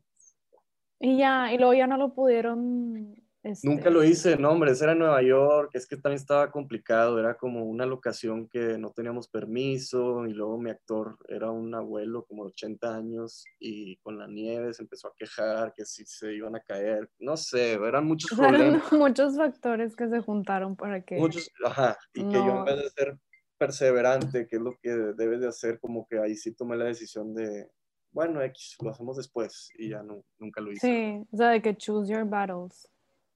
Y 0.98 1.18
ya, 1.18 1.52
y 1.52 1.58
luego 1.58 1.74
ya 1.74 1.86
no 1.86 1.98
lo 1.98 2.14
pudieron 2.14 3.14
Nunca 3.62 3.88
lo 3.88 4.02
hice, 4.02 4.36
no, 4.36 4.50
hombre, 4.50 4.72
era 4.72 4.92
en 4.92 4.98
Nueva 4.98 5.22
York, 5.22 5.70
es 5.74 5.86
que 5.86 5.96
también 5.96 6.20
estaba 6.20 6.50
complicado, 6.50 7.20
era 7.20 7.36
como 7.36 7.64
una 7.64 7.86
locación 7.86 8.48
que 8.48 8.76
no 8.78 8.90
teníamos 8.90 9.28
permiso 9.28 10.26
y 10.26 10.32
luego 10.32 10.58
mi 10.58 10.70
actor 10.70 11.16
era 11.28 11.50
un 11.50 11.72
abuelo 11.74 12.24
como 12.24 12.44
de 12.44 12.50
80 12.50 12.96
años 12.96 13.44
y 13.60 13.96
con 13.98 14.18
la 14.18 14.26
nieve 14.26 14.74
se 14.74 14.82
empezó 14.82 15.08
a 15.08 15.14
quejar 15.16 15.72
que 15.72 15.84
si 15.84 16.04
se 16.04 16.34
iban 16.34 16.56
a 16.56 16.60
caer, 16.60 17.08
no 17.20 17.36
sé, 17.36 17.74
eran 17.74 18.06
muchos 18.06 18.30
problemas. 18.38 18.92
muchos 18.92 19.36
factores 19.36 19.94
que 19.94 20.08
se 20.08 20.20
juntaron 20.20 20.74
para 20.74 21.02
que... 21.02 21.16
Muchos, 21.16 21.48
ajá, 21.64 21.96
y 22.14 22.26
que 22.26 22.34
yo 22.34 22.58
en 22.58 22.64
vez 22.64 22.76
de 22.76 22.90
ser 22.90 23.18
perseverante, 23.56 24.48
que 24.48 24.56
es 24.56 24.62
lo 24.62 24.76
que 24.82 24.90
debes 24.90 25.40
de 25.40 25.48
hacer, 25.48 25.78
como 25.78 26.06
que 26.08 26.18
ahí 26.18 26.34
sí 26.34 26.54
tomé 26.54 26.76
la 26.76 26.86
decisión 26.86 27.34
de, 27.34 27.70
bueno, 28.10 28.42
X, 28.42 28.76
lo 28.82 28.90
hacemos 28.90 29.16
después 29.16 29.70
y 29.78 29.90
ya 29.90 30.02
no, 30.02 30.24
nunca 30.38 30.60
lo 30.60 30.72
hice. 30.72 30.86
Sí, 30.86 31.26
o 31.32 31.36
sea, 31.36 31.50
de 31.50 31.62
que 31.62 31.76
choose 31.76 32.12
your 32.12 32.24
battles 32.24 32.88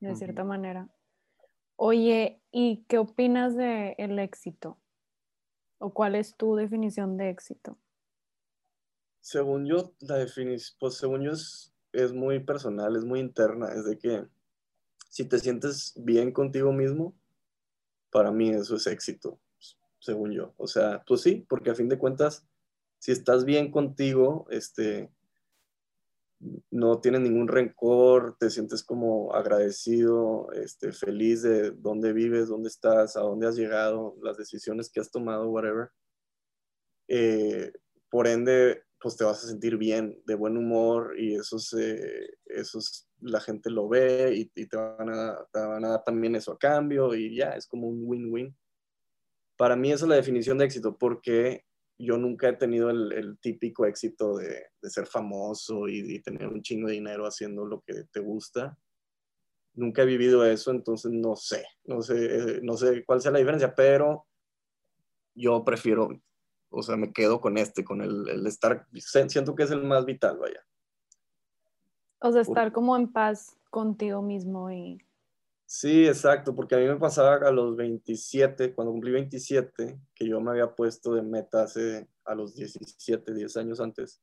de 0.09 0.17
cierta 0.17 0.45
manera. 0.45 0.89
Oye, 1.77 2.43
¿y 2.51 2.85
qué 2.89 2.99
opinas 2.99 3.57
de 3.57 3.95
el 3.99 4.19
éxito? 4.19 4.79
¿O 5.79 5.93
cuál 5.93 6.15
es 6.15 6.37
tu 6.37 6.55
definición 6.55 7.17
de 7.17 7.31
éxito? 7.31 7.79
Según 9.21 9.67
yo, 9.67 9.95
la 10.01 10.17
definición, 10.17 10.77
pues 10.81 10.95
según 10.95 11.23
yo 11.23 11.33
es, 11.33 11.73
es 11.93 12.13
muy 12.13 12.41
personal, 12.41 12.97
es 12.97 13.05
muy 13.05 13.21
interna, 13.21 13.69
es 13.73 13.85
de 13.85 13.99
que 13.99 14.27
si 15.09 15.25
te 15.25 15.39
sientes 15.39 15.93
bien 15.97 16.33
contigo 16.33 16.73
mismo, 16.73 17.15
para 18.11 18.31
mí 18.31 18.51
eso 18.51 18.77
es 18.77 18.87
éxito, 18.87 19.39
según 19.99 20.33
yo. 20.33 20.55
O 20.57 20.67
sea, 20.67 21.03
pues 21.07 21.23
sí, 21.23 21.47
porque 21.49 21.71
a 21.71 21.75
fin 21.75 21.89
de 21.89 21.99
cuentas, 21.99 22.47
si 22.99 23.13
estás 23.13 23.45
bien 23.45 23.71
contigo, 23.71 24.47
este, 24.51 25.11
no 26.71 27.01
tienes 27.01 27.21
ningún 27.21 27.49
rencor, 27.49 28.37
te 28.39 28.51
sientes 28.51 28.83
como 28.83 29.35
agradecido, 29.35 30.51
este, 30.53 30.93
feliz 30.93 31.43
de 31.43 31.71
dónde 31.71 32.13
vives, 32.13 32.49
dónde 32.49 32.69
estás, 32.69 33.17
a 33.17 33.21
dónde 33.21 33.47
has 33.47 33.57
llegado, 33.57 34.17
las 34.23 34.37
decisiones 34.37 34.91
que 34.91 35.01
has 35.01 35.11
tomado, 35.11 35.49
whatever. 35.51 35.91
Eh, 37.09 37.73
por 38.11 38.27
ende, 38.27 38.83
pues 39.01 39.17
te 39.17 39.25
vas 39.25 39.45
a 39.45 39.49
sentir 39.49 39.77
bien, 39.77 40.21
de 40.27 40.35
buen 40.35 40.57
humor 40.57 41.15
y 41.19 41.35
eso, 41.35 41.59
se, 41.59 42.37
eso 42.47 42.81
la 43.21 43.41
gente 43.41 43.71
lo 43.71 43.89
ve 43.89 44.33
y, 44.35 44.47
te, 44.47 44.77
van 44.77 45.11
a, 45.11 45.47
te 45.53 45.61
van 45.61 45.85
a 45.85 45.91
dar 45.91 46.05
también 46.05 46.35
eso 46.35 46.53
a 46.53 46.59
cambio 46.59 47.15
y 47.15 47.37
ya, 47.37 47.51
es 47.51 47.67
como 47.67 47.89
un 47.89 48.03
win-win. 48.05 48.57
Para 49.57 49.77
mí 49.77 49.93
esa 49.93 50.07
es 50.07 50.09
la 50.09 50.17
definición 50.17 50.59
de 50.59 50.65
éxito 50.65 50.97
porque 50.97 51.65
yo 52.05 52.19
nunca 52.19 52.49
he 52.49 52.53
tenido 52.55 52.91
el, 52.91 53.39
típico 53.41 53.87
éxito 53.87 54.37
de, 54.37 54.65
ser 54.83 55.07
famoso 55.07 55.89
y, 55.89 56.21
tener 56.21 56.49
un 56.49 56.61
chingo 56.61 56.89
de 56.89 56.95
dinero 56.95 57.27
haciendo 57.27 57.65
lo 57.65 57.81
que 57.81 58.05
te 58.11 58.19
gusta. 58.19 58.77
Nunca 59.75 60.03
he 60.03 60.07
vivido 60.07 60.45
eso, 60.45 60.73
entonces 60.73 61.13
no 61.13 61.37
sé, 61.37 61.65
no 61.85 62.03
sé, 62.03 62.61
no 62.63 62.77
sé 62.77 63.05
cuál 63.05 63.21
sea 63.21 63.31
la 63.31 63.39
diferencia, 63.39 63.75
pero 63.75 64.27
yo 65.35 65.65
prefiero, 65.65 66.11
o 66.71 66.83
sea, 66.83 66.97
me 66.97 67.13
quedo 67.13 67.41
con 67.41 67.57
este, 67.57 67.85
con 67.85 68.03
el, 68.03 68.47
estar, 68.49 68.87
siento 69.29 69.55
que 69.55 69.63
es 69.63 69.71
el 69.71 69.85
más 69.85 70.05
vital, 70.05 70.39
vaya. 70.39 70.61
O 72.21 72.33
sea, 72.33 72.43
estar 72.43 72.73
como 72.73 72.97
en 72.97 73.13
paz 73.13 73.57
contigo 73.71 74.23
mismo 74.23 74.71
y 74.73 74.99
Sí, 75.75 76.07
exacto, 76.07 76.55
porque 76.55 76.75
a 76.75 76.79
mí 76.79 76.85
me 76.87 76.97
pasaba 76.97 77.37
a 77.37 77.51
los 77.51 77.75
27, 77.77 78.75
cuando 78.75 78.93
cumplí 78.93 79.11
27, 79.11 79.99
que 80.15 80.29
yo 80.29 80.39
me 80.39 80.51
había 80.51 80.75
puesto 80.75 81.15
de 81.15 81.23
meta 81.23 81.63
hace 81.63 82.07
a 82.27 82.35
los 82.35 82.55
17, 82.55 83.33
10 83.33 83.57
años 83.57 83.81
antes. 83.81 84.21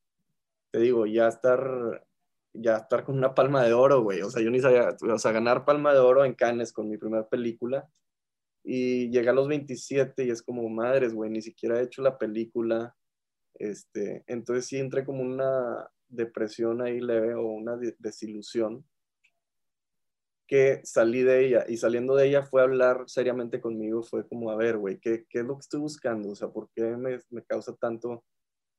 Te 0.70 0.78
digo, 0.78 1.06
ya 1.06 1.26
estar, 1.26 2.06
ya 2.52 2.76
estar 2.76 3.04
con 3.04 3.18
una 3.18 3.34
palma 3.34 3.64
de 3.64 3.72
oro, 3.72 4.00
güey. 4.00 4.22
O 4.22 4.30
sea, 4.30 4.40
yo 4.44 4.50
ni 4.52 4.60
sabía, 4.60 4.96
o 5.02 5.18
sea, 5.18 5.32
ganar 5.32 5.64
palma 5.64 5.92
de 5.92 5.98
oro 5.98 6.24
en 6.24 6.34
Cannes 6.34 6.72
con 6.72 6.88
mi 6.88 6.98
primera 6.98 7.28
película. 7.28 7.90
Y 8.62 9.10
llegué 9.10 9.30
a 9.30 9.32
los 9.32 9.48
27 9.48 10.24
y 10.26 10.30
es 10.30 10.42
como, 10.42 10.68
madres, 10.68 11.14
güey, 11.14 11.30
ni 11.30 11.42
siquiera 11.42 11.80
he 11.80 11.82
hecho 11.82 12.00
la 12.00 12.16
película. 12.16 12.94
Este, 13.54 14.22
entonces 14.28 14.66
sí 14.66 14.78
entré 14.78 15.04
como 15.04 15.22
una 15.22 15.90
depresión 16.08 16.80
ahí 16.80 17.00
leve 17.00 17.34
o 17.34 17.42
una 17.42 17.76
desilusión 17.98 18.84
que 20.50 20.80
salí 20.82 21.22
de 21.22 21.46
ella 21.46 21.64
y 21.68 21.76
saliendo 21.76 22.16
de 22.16 22.26
ella 22.26 22.42
fue 22.42 22.60
a 22.60 22.64
hablar 22.64 23.04
seriamente 23.06 23.60
conmigo, 23.60 24.02
fue 24.02 24.26
como, 24.26 24.50
a 24.50 24.56
ver, 24.56 24.78
güey, 24.78 24.98
¿qué, 24.98 25.24
¿qué, 25.28 25.38
es 25.38 25.44
lo 25.44 25.54
que 25.54 25.60
estoy 25.60 25.78
buscando? 25.78 26.30
O 26.30 26.34
sea, 26.34 26.48
¿por 26.48 26.68
qué 26.74 26.82
me, 26.96 27.20
me, 27.30 27.44
causa 27.44 27.76
tanto 27.76 28.24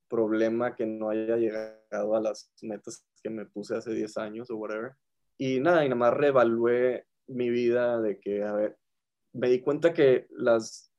problema 0.09 0.75
que 0.75 0.85
no 0.85 1.09
haya 1.09 1.37
llegado 1.37 2.13
a 2.13 2.19
las 2.19 2.51
metas 2.61 3.07
que 3.23 3.29
me 3.29 3.45
puse 3.45 3.77
hace 3.77 3.93
10 3.93 4.17
años 4.17 4.51
o 4.51 4.57
whatever? 4.57 4.95
Y 5.37 5.61
nada, 5.61 5.85
y 5.85 5.87
nada 5.87 5.97
más 5.97 6.13
reevalué 6.13 7.07
mi 7.27 7.49
vida 7.49 8.01
de 8.01 8.19
que, 8.19 8.43
a 8.43 8.51
ver, 8.51 8.77
me 9.31 9.47
di 9.47 9.61
cuenta 9.61 9.93
que 9.93 10.27
las, 10.31 10.93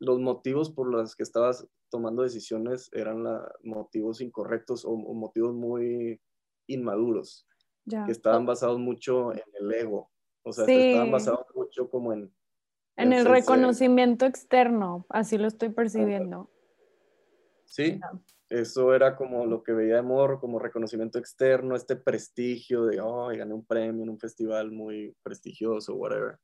los 0.00 0.20
motivos 0.20 0.70
por 0.70 0.90
los 0.90 1.16
que 1.16 1.22
estabas 1.22 1.66
tomando 1.90 2.24
decisiones 2.24 2.90
eran 2.92 3.24
la, 3.24 3.50
motivos 3.62 4.20
incorrectos 4.20 4.84
o 4.84 4.94
motivos 5.14 5.54
muy 5.54 6.20
inmaduros 6.66 7.47
que 7.88 8.12
estaban 8.12 8.46
basados 8.46 8.78
mucho 8.78 9.32
en 9.32 9.42
el 9.60 9.72
ego. 9.72 10.10
O 10.42 10.52
sea, 10.52 10.64
estaban 10.64 11.10
basados 11.10 11.46
mucho 11.54 11.90
como 11.90 12.12
en... 12.12 12.32
En, 12.96 13.12
el 13.12 13.26
reconocimiento 13.26 14.26
externo, 14.26 15.06
así 15.08 15.38
lo 15.38 15.46
estoy 15.46 15.68
percibiendo. 15.68 16.50
Sí, 17.64 18.00
eso 18.48 18.94
era 18.94 19.14
como 19.14 19.46
lo 19.46 19.62
que 19.62 19.72
veía 19.72 19.94
de 19.94 20.00
amor, 20.00 20.40
como 20.40 20.58
reconocimiento 20.58 21.18
externo, 21.18 21.76
este 21.76 21.96
prestigio 21.96 22.86
de, 22.86 23.00
oh, 23.00 23.28
gané 23.28 23.54
un 23.54 23.64
premio 23.64 24.02
en 24.02 24.08
un 24.08 24.18
festival 24.18 24.72
muy 24.72 25.14
prestigioso, 25.22 25.94
whatever. 25.94 26.38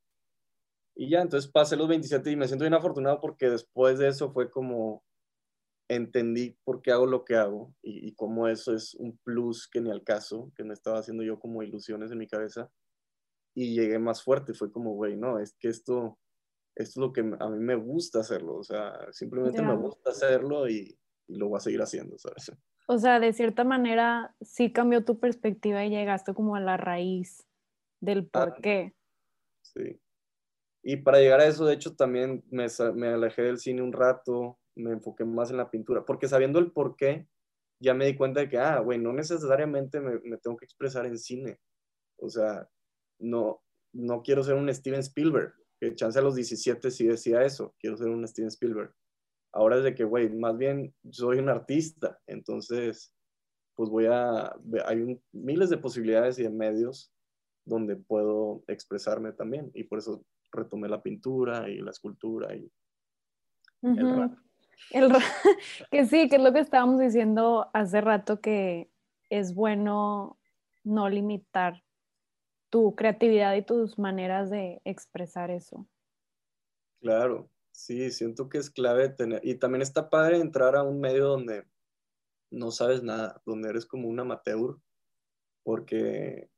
Y 0.95 1.09
ya, 1.09 1.23
entonces 1.23 1.51
pasé 1.51 1.77
los 1.77 1.89
27 1.89 2.31
y 2.31 2.37
me 2.37 2.47
siento 2.47 2.65
bien 2.65 2.75
afortunado 2.75 3.21
porque 3.21 3.51
después 3.51 3.99
de 3.99 4.09
eso 4.09 4.33
fue 4.33 4.51
como, 4.51 5.03
entendí 5.88 6.57
por 6.64 6.83
qué 6.83 6.92
hago 6.92 7.07
lo 7.07 7.25
que 7.25 7.37
hago 7.37 7.75
y, 7.83 8.14
cómo 8.14 8.49
eso 8.49 8.75
es 8.75 8.94
un 8.94 9.18
plus 9.18 9.68
que 9.68 9.81
ni 9.81 9.90
al 9.90 10.03
caso, 10.03 10.53
que 10.57 10.64
me 10.64 10.75
estaba 10.75 10.99
haciendo 10.99 11.23
yo 11.23 11.38
como 11.38 11.62
ilusiones 11.62 12.11
en 12.11 12.18
mi 12.18 12.27
cabeza. 12.27 12.70
Y 13.55 13.75
llegué 13.75 13.99
más 13.99 14.23
fuerte, 14.23 14.55
fue 14.55 14.73
como, 14.73 14.94
güey, 14.94 15.16
no, 15.16 15.38
es 15.38 15.55
que 15.55 15.68
esto, 15.68 16.18
esto 16.75 16.90
es 16.90 16.97
lo 16.97 17.12
que 17.12 17.20
a 17.20 17.49
mí 17.49 17.59
me 17.59 17.77
gusta 17.77 18.20
hacerlo, 18.20 18.57
o 18.57 18.64
sea, 18.64 18.92
simplemente 19.12 19.62
me 19.62 19.77
gusta 19.77 20.11
hacerlo 20.11 20.68
y, 20.68 20.99
lo 21.27 21.49
voy 21.49 21.57
a 21.57 21.61
seguir 21.61 21.81
haciendo, 21.81 22.18
¿sabes? 22.18 22.53
O 22.87 22.99
sea, 22.99 23.18
de 23.18 23.33
cierta 23.33 23.64
manera 23.64 24.37
sí 24.42 24.70
cambió 24.70 25.07
tu 25.07 25.18
perspectiva 25.18 25.83
y 25.87 25.88
llegaste 25.88 26.35
como 26.35 26.55
a 26.55 26.61
la 26.61 26.77
raíz 26.77 27.49
del 28.03 28.27
por 28.27 28.51
ah, 28.51 28.57
qué. 28.61 28.94
Sí. 29.62 29.99
Y 30.83 30.99
para 30.99 31.18
llegar 31.18 31.40
a 31.40 31.47
eso, 31.47 31.64
de 31.64 31.73
hecho, 31.73 31.97
también 31.97 32.44
me, 32.51 32.66
me 32.94 33.09
alejé 33.09 33.40
del 33.40 33.57
cine 33.57 33.81
un 33.81 33.94
rato, 33.94 34.59
me 34.77 34.93
enfoqué 34.93 35.25
más 35.25 35.51
en 35.51 35.57
la 35.57 35.71
pintura, 35.71 36.05
porque 36.05 36.29
sabiendo 36.29 36.59
el 36.59 36.73
por 36.73 36.97
qué, 36.97 37.29
ya 37.81 37.95
me 37.95 38.07
di 38.07 38.17
cuenta 38.17 38.41
de 38.41 38.49
que, 38.49 38.59
ah, 38.59 38.79
güey, 38.81 38.99
no 38.99 39.13
necesariamente 39.13 40.01
me, 40.01 40.19
me, 40.21 40.39
tengo 40.39 40.57
que 40.57 40.65
expresar 40.65 41.07
en 41.07 41.19
cine. 41.19 41.59
O 42.17 42.29
sea, 42.29 42.69
no, 43.19 43.63
no 43.93 44.23
quiero 44.23 44.43
ser 44.43 44.55
un 44.55 44.73
Steven 44.73 45.01
Spielberg, 45.01 45.55
que 45.81 45.95
chance 45.95 46.19
a 46.19 46.23
los 46.23 46.35
17 46.35 46.91
sí 46.91 47.07
decía 47.07 47.43
eso, 47.43 47.75
quiero 47.79 47.97
ser 47.97 48.09
un 48.09 48.27
Steven 48.27 48.49
Spielberg. 48.49 48.95
Ahora 49.53 49.77
es 49.77 49.85
de 49.85 49.95
que, 49.95 50.05
güey, 50.05 50.31
más 50.31 50.57
bien 50.57 50.95
soy 51.11 51.39
un 51.39 51.49
artista, 51.49 52.19
entonces, 52.27 53.15
pues 53.77 53.89
voy 53.89 54.07
a, 54.07 54.55
hay 54.87 55.21
miles 55.33 55.71
de 55.71 55.79
posibilidades 55.79 56.39
y 56.39 56.43
de 56.43 56.51
medios 56.51 57.13
donde 57.65 57.97
puedo 57.97 58.65
expresarme 58.67 59.33
también, 59.33 59.71
y 59.75 59.85
por 59.85 59.99
eso 59.99 60.25
retomé 60.53 60.89
la 60.89 61.03
pintura 61.03 61.69
y 61.69 61.79
la 61.79 61.91
escultura 61.91 62.55
y 62.55 62.71
el 63.83 64.17
rap. 64.17 64.44
El, 64.91 65.09
que 65.91 66.07
sí, 66.07 66.29
que 66.29 66.37
es 66.37 66.43
lo 66.43 66.53
que 66.53 66.61
estábamos 66.61 67.01
diciendo 67.01 67.71
hace 67.73 68.01
rato, 68.01 68.41
que 68.41 68.91
es 69.31 69.55
bueno 69.55 70.39
no 70.85 71.09
limitar 71.09 71.83
tu 72.71 72.95
creatividad 72.95 73.55
y 73.55 73.63
tus 73.63 73.99
maneras 73.99 74.51
de 74.51 74.81
expresar 74.85 75.51
eso. 75.51 75.87
Claro, 77.01 77.51
sí, 77.71 78.11
siento 78.11 78.49
que 78.49 78.59
es 78.59 78.71
clave 78.71 79.09
tener, 79.11 79.41
y 79.45 79.57
también 79.57 79.83
está 79.83 80.11
padre 80.11 80.39
entrar 80.39 80.77
a 80.77 80.83
un 80.83 81.01
medio 81.01 81.27
donde 81.27 81.65
no 82.51 82.71
sabes 82.71 83.03
nada, 83.03 83.41
donde 83.45 83.69
eres 83.69 83.87
como 83.87 84.09
un 84.09 84.21
amateur, 84.21 84.77
porque, 85.63 86.51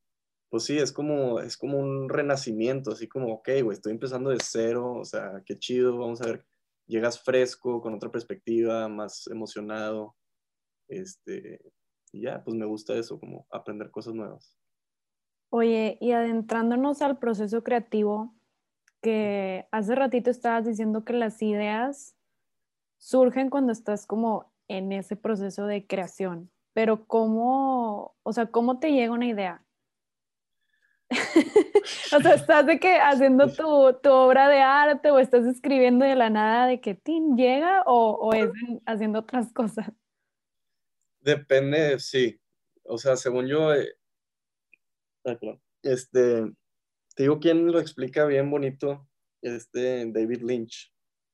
pues 0.49 0.65
sí, 0.65 0.79
es 0.79 0.93
como, 0.93 1.41
es 1.41 1.57
como 1.57 1.79
un 1.79 2.09
renacimiento, 2.09 2.93
así 2.93 3.09
como, 3.09 3.33
ok, 3.35 3.49
güey, 3.63 3.77
estoy 3.77 3.93
empezando 3.93 4.31
de 4.31 4.39
cero, 4.43 4.95
o 4.95 5.05
sea, 5.05 5.43
qué 5.45 5.59
chido, 5.59 5.99
vamos 5.99 6.21
a 6.23 6.27
ver 6.27 6.47
llegas 6.87 7.23
fresco, 7.23 7.81
con 7.81 7.95
otra 7.95 8.11
perspectiva, 8.11 8.89
más 8.89 9.27
emocionado. 9.29 10.17
Este, 10.89 11.61
y 12.13 12.23
ya, 12.23 12.43
pues 12.45 12.57
me 12.57 12.67
gusta 12.67 12.95
eso, 12.95 13.19
como 13.19 13.47
aprender 13.51 13.91
cosas 13.91 14.15
nuevas. 14.15 14.57
Oye, 15.51 15.99
y 16.01 16.13
adentrándonos 16.13 17.03
al 17.03 17.19
proceso 17.19 17.63
creativo, 17.63 18.35
que 19.03 19.69
hace 19.71 19.95
ratito 19.95 20.31
estabas 20.31 20.65
diciendo 20.67 21.05
que 21.05 21.13
las 21.13 21.41
ideas 21.43 22.17
surgen 22.99 23.51
cuando 23.51 23.73
estás 23.73 24.07
como 24.07 24.53
en 24.69 24.93
ese 24.93 25.17
proceso 25.17 25.67
de 25.67 25.87
creación, 25.87 26.51
pero 26.73 27.07
¿cómo, 27.07 28.17
o 28.23 28.33
sea, 28.33 28.47
cómo 28.47 28.79
te 28.79 28.93
llega 28.93 29.13
una 29.13 29.27
idea? 29.27 29.66
o 32.17 32.21
sea, 32.21 32.35
estás 32.35 32.67
de 32.67 32.81
que 32.81 32.97
haciendo 32.99 33.47
tu, 33.49 33.93
tu, 34.03 34.11
obra 34.11 34.49
de 34.49 34.61
arte 34.61 35.11
o 35.11 35.19
estás 35.19 35.47
escribiendo 35.47 36.05
de 36.05 36.17
la 36.17 36.31
nada 36.31 36.67
de 36.67 36.81
que 36.81 36.95
Tim 36.95 37.37
llega 37.37 37.83
o, 37.87 38.13
o 38.13 38.33
es 38.33 38.51
haciendo 38.87 39.21
otras 39.21 39.53
cosas. 39.53 39.93
Depende, 41.21 41.99
sí. 41.99 42.41
O 42.85 42.99
sea, 42.99 43.17
según 43.17 43.47
yo, 43.47 43.75
eh, 43.75 43.97
este, 45.83 46.45
te 47.15 47.23
digo 47.23 47.41
quién 47.41 47.71
lo 47.71 47.81
explica 47.81 48.27
bien 48.27 48.51
bonito, 48.51 49.09
este 49.43 50.11
David 50.11 50.43
Lynch, 50.43 50.93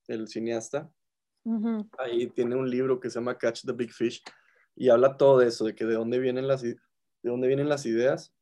el 0.08 0.28
cineasta. 0.28 0.90
Ahí 1.98 2.28
tiene 2.28 2.54
un 2.54 2.70
libro 2.70 3.00
que 3.00 3.10
se 3.10 3.18
llama 3.18 3.36
Catch 3.36 3.64
the 3.64 3.72
Big 3.72 3.92
Fish 3.92 4.22
y 4.76 4.88
habla 4.90 5.16
todo 5.16 5.38
de 5.38 5.48
eso, 5.48 5.64
de 5.64 5.74
que 5.74 5.84
de 5.84 5.94
dónde 5.94 6.18
vienen 6.18 6.46
las, 6.46 6.62
de 6.62 6.78
dónde 7.22 7.48
vienen 7.48 7.68
las 7.68 7.84
ideas. 7.84 8.32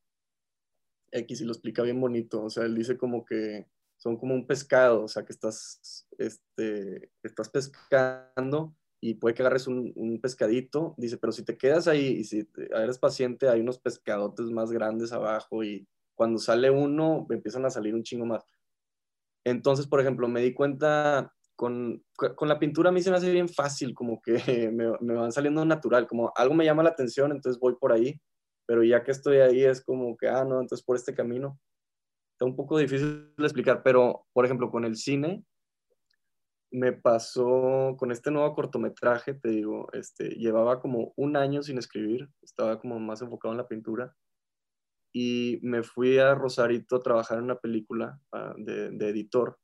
X 1.12 1.40
y 1.40 1.44
lo 1.44 1.52
explica 1.52 1.82
bien 1.82 2.00
bonito. 2.00 2.42
O 2.44 2.50
sea, 2.50 2.64
él 2.64 2.74
dice 2.74 2.96
como 2.96 3.24
que 3.24 3.66
son 3.96 4.16
como 4.16 4.34
un 4.34 4.46
pescado, 4.46 5.02
o 5.02 5.08
sea, 5.08 5.24
que 5.24 5.32
estás, 5.32 6.06
este, 6.16 7.10
estás 7.22 7.50
pescando 7.50 8.74
y 9.00 9.14
puede 9.14 9.34
que 9.34 9.42
agarres 9.42 9.66
un, 9.66 10.18
pescadito, 10.22 10.94
dice, 10.96 11.18
pero 11.18 11.32
si 11.32 11.44
te 11.44 11.56
quedas 11.56 11.86
ahí 11.86 12.06
y 12.06 12.24
si 12.24 12.48
eres 12.70 12.98
paciente, 12.98 13.48
hay 13.48 13.60
unos 13.60 13.78
pescadotes 13.78 14.46
más 14.50 14.72
grandes 14.72 15.12
abajo 15.12 15.64
y 15.64 15.86
cuando 16.14 16.38
sale 16.38 16.70
uno, 16.70 17.26
empiezan 17.30 17.64
a 17.64 17.70
salir 17.70 17.94
un 17.94 18.02
chingo 18.02 18.26
más. 18.26 18.44
Entonces, 19.44 19.86
por 19.86 20.00
ejemplo, 20.00 20.28
me 20.28 20.40
di 20.40 20.52
cuenta 20.52 21.32
con, 21.56 22.02
con 22.16 22.48
la 22.48 22.58
pintura 22.58 22.88
a 22.88 22.92
mí 22.92 23.02
se 23.02 23.10
me 23.10 23.18
hace 23.18 23.30
bien 23.30 23.48
fácil, 23.48 23.94
como 23.94 24.20
que 24.22 24.34
me, 24.72 25.14
van 25.14 25.32
saliendo 25.32 25.62
natural, 25.64 26.06
como 26.06 26.32
algo 26.36 26.54
me 26.54 26.64
llama 26.64 26.82
la 26.82 26.90
atención, 26.90 27.32
entonces 27.32 27.60
voy 27.60 27.74
por 27.78 27.92
ahí, 27.92 28.18
pero 28.70 28.84
ya 28.84 29.02
que 29.02 29.10
estoy 29.10 29.38
ahí 29.38 29.64
es 29.64 29.82
como 29.84 30.16
que, 30.16 30.28
ah, 30.28 30.44
no, 30.44 30.60
entonces 30.60 30.86
por 30.86 30.94
este 30.94 31.12
camino. 31.12 31.58
Está 32.30 32.44
un 32.44 32.54
poco 32.54 32.78
difícil 32.78 33.34
de 33.36 33.42
explicar, 33.44 33.82
pero, 33.82 34.28
por 34.32 34.44
ejemplo, 34.44 34.70
con 34.70 34.84
el 34.84 34.94
cine, 34.94 35.44
me 36.70 36.92
pasó 36.92 37.96
con 37.98 38.12
este 38.12 38.30
nuevo 38.30 38.54
cortometraje, 38.54 39.34
te 39.34 39.48
digo, 39.48 39.88
este, 39.92 40.36
llevaba 40.36 40.80
como 40.80 41.12
un 41.16 41.36
año 41.36 41.64
sin 41.64 41.78
escribir, 41.78 42.28
estaba 42.42 42.78
como 42.78 43.00
más 43.00 43.22
enfocado 43.22 43.52
en 43.52 43.58
la 43.58 43.66
pintura 43.66 44.14
y 45.12 45.58
me 45.62 45.82
fui 45.82 46.18
a 46.18 46.36
Rosarito 46.36 46.94
a 46.94 47.02
trabajar 47.02 47.38
en 47.38 47.44
una 47.46 47.58
película 47.58 48.20
ah, 48.30 48.54
de, 48.56 48.92
de, 48.92 49.08
editor. 49.08 49.58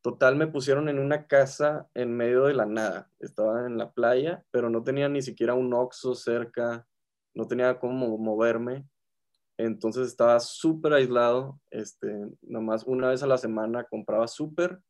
Total, 0.00 0.36
me 0.36 0.46
pusieron 0.46 0.88
en 0.88 1.00
una 1.00 1.26
casa 1.26 1.90
en 1.92 2.16
medio 2.16 2.44
de 2.44 2.54
la 2.54 2.66
nada. 2.66 3.10
Estaba 3.18 3.66
en 3.66 3.78
la 3.78 3.92
playa, 3.92 4.44
pero 4.52 4.70
no 4.70 4.84
tenía 4.84 5.08
ni 5.08 5.22
siquiera 5.22 5.54
un 5.54 5.74
oxo 5.74 6.14
cerca, 6.14 6.87
no 7.38 7.46
tenía 7.46 7.78
cómo 7.78 8.18
moverme. 8.18 8.86
Entonces 9.56 10.08
estaba 10.08 10.40
súper 10.40 10.92
aislado. 10.92 11.60
Este, 11.70 12.12
nomás 12.42 12.84
una 12.84 13.08
vez 13.08 13.22
a 13.22 13.26
la 13.26 13.38
semana 13.38 13.84
compraba 13.84 14.26
súper 14.26 14.82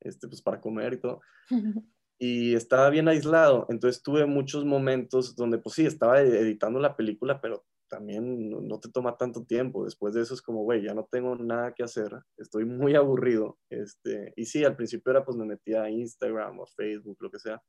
este, 0.00 0.28
pues 0.28 0.42
para 0.42 0.60
comer 0.60 0.94
y 0.94 1.00
todo. 1.00 1.20
y 2.18 2.54
estaba 2.54 2.90
bien 2.90 3.08
aislado, 3.08 3.66
entonces 3.68 4.02
tuve 4.02 4.26
muchos 4.26 4.64
momentos 4.64 5.34
donde 5.34 5.58
pues 5.58 5.76
sí, 5.76 5.86
estaba 5.86 6.20
editando 6.20 6.78
la 6.78 6.96
película, 6.96 7.40
pero 7.40 7.64
también 7.88 8.50
no, 8.50 8.80
te 8.80 8.90
toma 8.90 9.16
tanto 9.16 9.44
tiempo. 9.44 9.84
Después 9.84 10.14
de 10.14 10.22
eso 10.22 10.34
es 10.34 10.40
como, 10.40 10.62
güey, 10.62 10.82
ya 10.82 10.94
no 10.94 11.06
tengo 11.10 11.36
nada 11.36 11.72
que 11.74 11.82
hacer, 11.82 12.10
estoy 12.36 12.64
muy 12.64 12.94
aburrido. 12.94 13.58
Este, 13.70 14.32
y 14.36 14.46
sí, 14.46 14.64
al 14.64 14.76
principio 14.76 15.10
era 15.10 15.24
pues 15.24 15.36
me 15.36 15.44
metía 15.44 15.82
a 15.82 15.90
Instagram 15.90 16.58
o 16.60 16.66
Facebook, 16.66 17.18
lo 17.20 17.30
que 17.30 17.38
sea. 17.38 17.62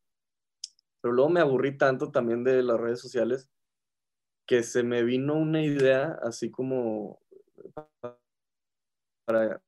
Pero 1.02 1.14
luego 1.14 1.30
me 1.30 1.42
aburrí 1.42 1.78
tanto 1.78 2.12
también 2.12 2.44
de 2.44 2.64
las 2.64 2.80
redes 2.80 3.02
sociales 3.02 3.50
que 4.46 4.64
se 4.64 4.84
me 4.84 5.04
vino 5.04 5.36
una 5.36 5.62
idea 5.62 6.20
así 6.22 6.52
como 6.52 7.20
para 9.26 9.62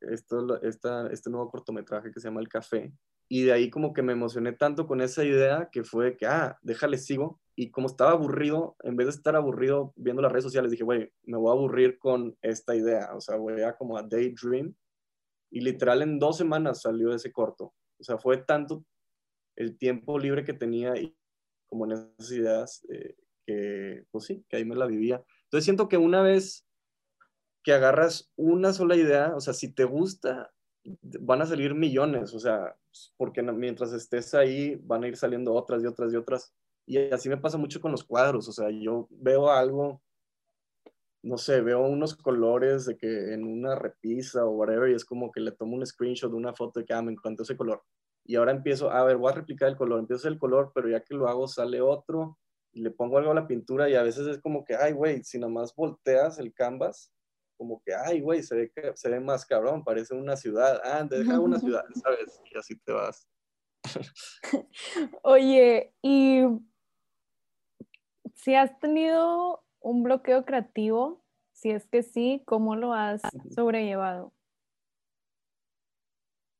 esto, 0.00 0.60
esta, 0.62 1.08
este 1.08 1.30
nuevo 1.30 1.50
cortometraje 1.50 2.10
que 2.10 2.20
se 2.20 2.28
llama 2.28 2.40
El 2.40 2.48
Café. 2.48 2.92
Y 3.28 3.42
de 3.44 3.52
ahí 3.52 3.70
como 3.70 3.92
que 3.92 4.02
me 4.02 4.12
emocioné 4.12 4.52
tanto 4.52 4.86
con 4.86 5.00
esa 5.00 5.24
idea 5.24 5.68
que 5.72 5.82
fue 5.82 6.16
que, 6.16 6.26
ah, 6.26 6.58
déjale, 6.62 6.98
sigo. 6.98 7.40
Y 7.56 7.70
como 7.70 7.88
estaba 7.88 8.12
aburrido, 8.12 8.76
en 8.82 8.96
vez 8.96 9.06
de 9.06 9.12
estar 9.12 9.34
aburrido 9.34 9.92
viendo 9.96 10.22
las 10.22 10.30
redes 10.30 10.44
sociales, 10.44 10.70
dije, 10.70 10.84
güey, 10.84 11.12
me 11.24 11.36
voy 11.36 11.50
a 11.50 11.54
aburrir 11.54 11.98
con 11.98 12.36
esta 12.42 12.76
idea. 12.76 13.10
O 13.14 13.20
sea, 13.20 13.36
voy 13.36 13.62
a 13.62 13.76
como 13.76 13.96
a 13.96 14.02
daydream. 14.02 14.74
Y 15.50 15.60
literal 15.60 16.02
en 16.02 16.18
dos 16.18 16.36
semanas 16.36 16.82
salió 16.82 17.12
ese 17.14 17.32
corto. 17.32 17.74
O 17.98 18.04
sea, 18.04 18.18
fue 18.18 18.38
tanto 18.38 18.84
el 19.56 19.76
tiempo 19.78 20.18
libre 20.18 20.44
que 20.44 20.52
tenía 20.52 20.96
y 20.96 21.16
como 21.66 21.86
en 21.86 21.92
esas 21.92 22.30
ideas 22.30 22.86
eh, 22.90 23.16
que, 23.46 24.04
pues 24.10 24.24
sí, 24.24 24.44
que 24.48 24.56
ahí 24.56 24.64
me 24.64 24.74
la 24.74 24.86
vivía. 24.86 25.22
Entonces 25.44 25.64
siento 25.64 25.88
que 25.88 25.96
una 25.96 26.22
vez 26.22 26.66
que 27.62 27.72
agarras 27.72 28.30
una 28.36 28.72
sola 28.72 28.96
idea, 28.96 29.34
o 29.34 29.40
sea, 29.40 29.52
si 29.52 29.72
te 29.72 29.84
gusta, 29.84 30.52
van 31.20 31.42
a 31.42 31.46
salir 31.46 31.74
millones, 31.74 32.34
o 32.34 32.38
sea, 32.38 32.76
porque 33.16 33.42
mientras 33.42 33.92
estés 33.92 34.34
ahí 34.34 34.76
van 34.84 35.04
a 35.04 35.08
ir 35.08 35.16
saliendo 35.16 35.52
otras 35.54 35.82
y 35.82 35.86
otras 35.86 36.12
y 36.12 36.16
otras. 36.16 36.54
Y 36.86 36.98
así 37.10 37.28
me 37.28 37.38
pasa 37.38 37.58
mucho 37.58 37.80
con 37.80 37.90
los 37.90 38.04
cuadros, 38.04 38.48
o 38.48 38.52
sea, 38.52 38.70
yo 38.70 39.08
veo 39.10 39.50
algo, 39.50 40.00
no 41.22 41.38
sé, 41.38 41.60
veo 41.60 41.80
unos 41.80 42.14
colores 42.14 42.86
de 42.86 42.96
que 42.96 43.34
en 43.34 43.44
una 43.44 43.74
repisa 43.74 44.44
o 44.44 44.50
whatever, 44.50 44.90
y 44.90 44.94
es 44.94 45.04
como 45.04 45.32
que 45.32 45.40
le 45.40 45.50
tomo 45.50 45.74
un 45.74 45.84
screenshot 45.84 46.30
de 46.30 46.36
una 46.36 46.54
foto 46.54 46.78
de 46.78 46.86
que, 46.86 46.94
ah, 46.94 47.02
me 47.02 47.12
encantó 47.12 47.42
ese 47.42 47.56
color. 47.56 47.82
Y 48.24 48.36
ahora 48.36 48.52
empiezo, 48.52 48.90
a 48.90 49.02
ver, 49.04 49.16
voy 49.16 49.32
a 49.32 49.36
replicar 49.36 49.68
el 49.68 49.76
color, 49.76 49.98
empiezo 49.98 50.28
el 50.28 50.38
color, 50.38 50.70
pero 50.74 50.88
ya 50.88 51.00
que 51.00 51.14
lo 51.14 51.28
hago 51.28 51.48
sale 51.48 51.80
otro, 51.80 52.38
y 52.76 52.82
le 52.82 52.90
pongo 52.90 53.16
algo 53.16 53.30
a 53.30 53.34
la 53.34 53.46
pintura, 53.46 53.88
y 53.88 53.94
a 53.94 54.02
veces 54.02 54.26
es 54.26 54.38
como 54.38 54.62
que, 54.62 54.76
ay, 54.76 54.92
güey, 54.92 55.24
si 55.24 55.38
nada 55.38 55.50
más 55.50 55.74
volteas 55.74 56.38
el 56.38 56.52
canvas, 56.52 57.10
como 57.56 57.80
que, 57.82 57.94
ay, 57.94 58.20
güey, 58.20 58.42
se 58.42 58.54
ve, 58.54 58.72
se 58.94 59.08
ve 59.08 59.18
más 59.18 59.46
cabrón, 59.46 59.82
parece 59.82 60.14
una 60.14 60.36
ciudad. 60.36 60.78
Ah, 60.84 61.06
te 61.08 61.20
deja 61.20 61.40
una 61.40 61.58
ciudad, 61.58 61.86
¿sabes? 62.04 62.38
Y 62.52 62.58
así 62.58 62.78
te 62.80 62.92
vas. 62.92 63.26
Oye, 65.22 65.94
y 66.02 66.42
si 68.34 68.54
has 68.54 68.78
tenido 68.78 69.64
un 69.80 70.02
bloqueo 70.02 70.44
creativo, 70.44 71.24
si 71.52 71.70
es 71.70 71.86
que 71.86 72.02
sí, 72.02 72.42
¿cómo 72.44 72.76
lo 72.76 72.92
has 72.92 73.22
sobrellevado? 73.54 74.34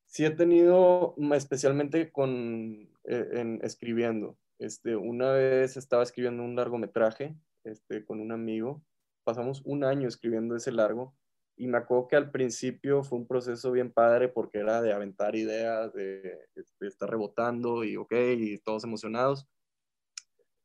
Sí 0.06 0.24
he 0.24 0.30
tenido, 0.30 1.14
especialmente 1.34 2.10
con, 2.10 2.88
eh, 3.04 3.28
en, 3.34 3.60
escribiendo. 3.62 4.38
Este, 4.58 4.96
una 4.96 5.32
vez 5.32 5.76
estaba 5.76 6.02
escribiendo 6.02 6.42
un 6.42 6.56
largometraje 6.56 7.36
este, 7.64 8.04
con 8.04 8.20
un 8.20 8.32
amigo 8.32 8.82
pasamos 9.26 9.60
un 9.64 9.82
año 9.82 10.06
escribiendo 10.06 10.54
ese 10.54 10.70
largo 10.70 11.12
y 11.56 11.66
me 11.66 11.78
acuerdo 11.78 12.06
que 12.06 12.16
al 12.16 12.30
principio 12.30 13.02
fue 13.02 13.18
un 13.18 13.26
proceso 13.26 13.72
bien 13.72 13.92
padre 13.92 14.28
porque 14.28 14.58
era 14.58 14.80
de 14.80 14.92
aventar 14.92 15.34
ideas, 15.34 15.92
de, 15.94 16.38
estar 16.80 17.10
rebotando 17.10 17.82
y 17.82 17.96
ok, 17.96 18.12
y 18.36 18.58
todos 18.58 18.84
emocionados. 18.84 19.48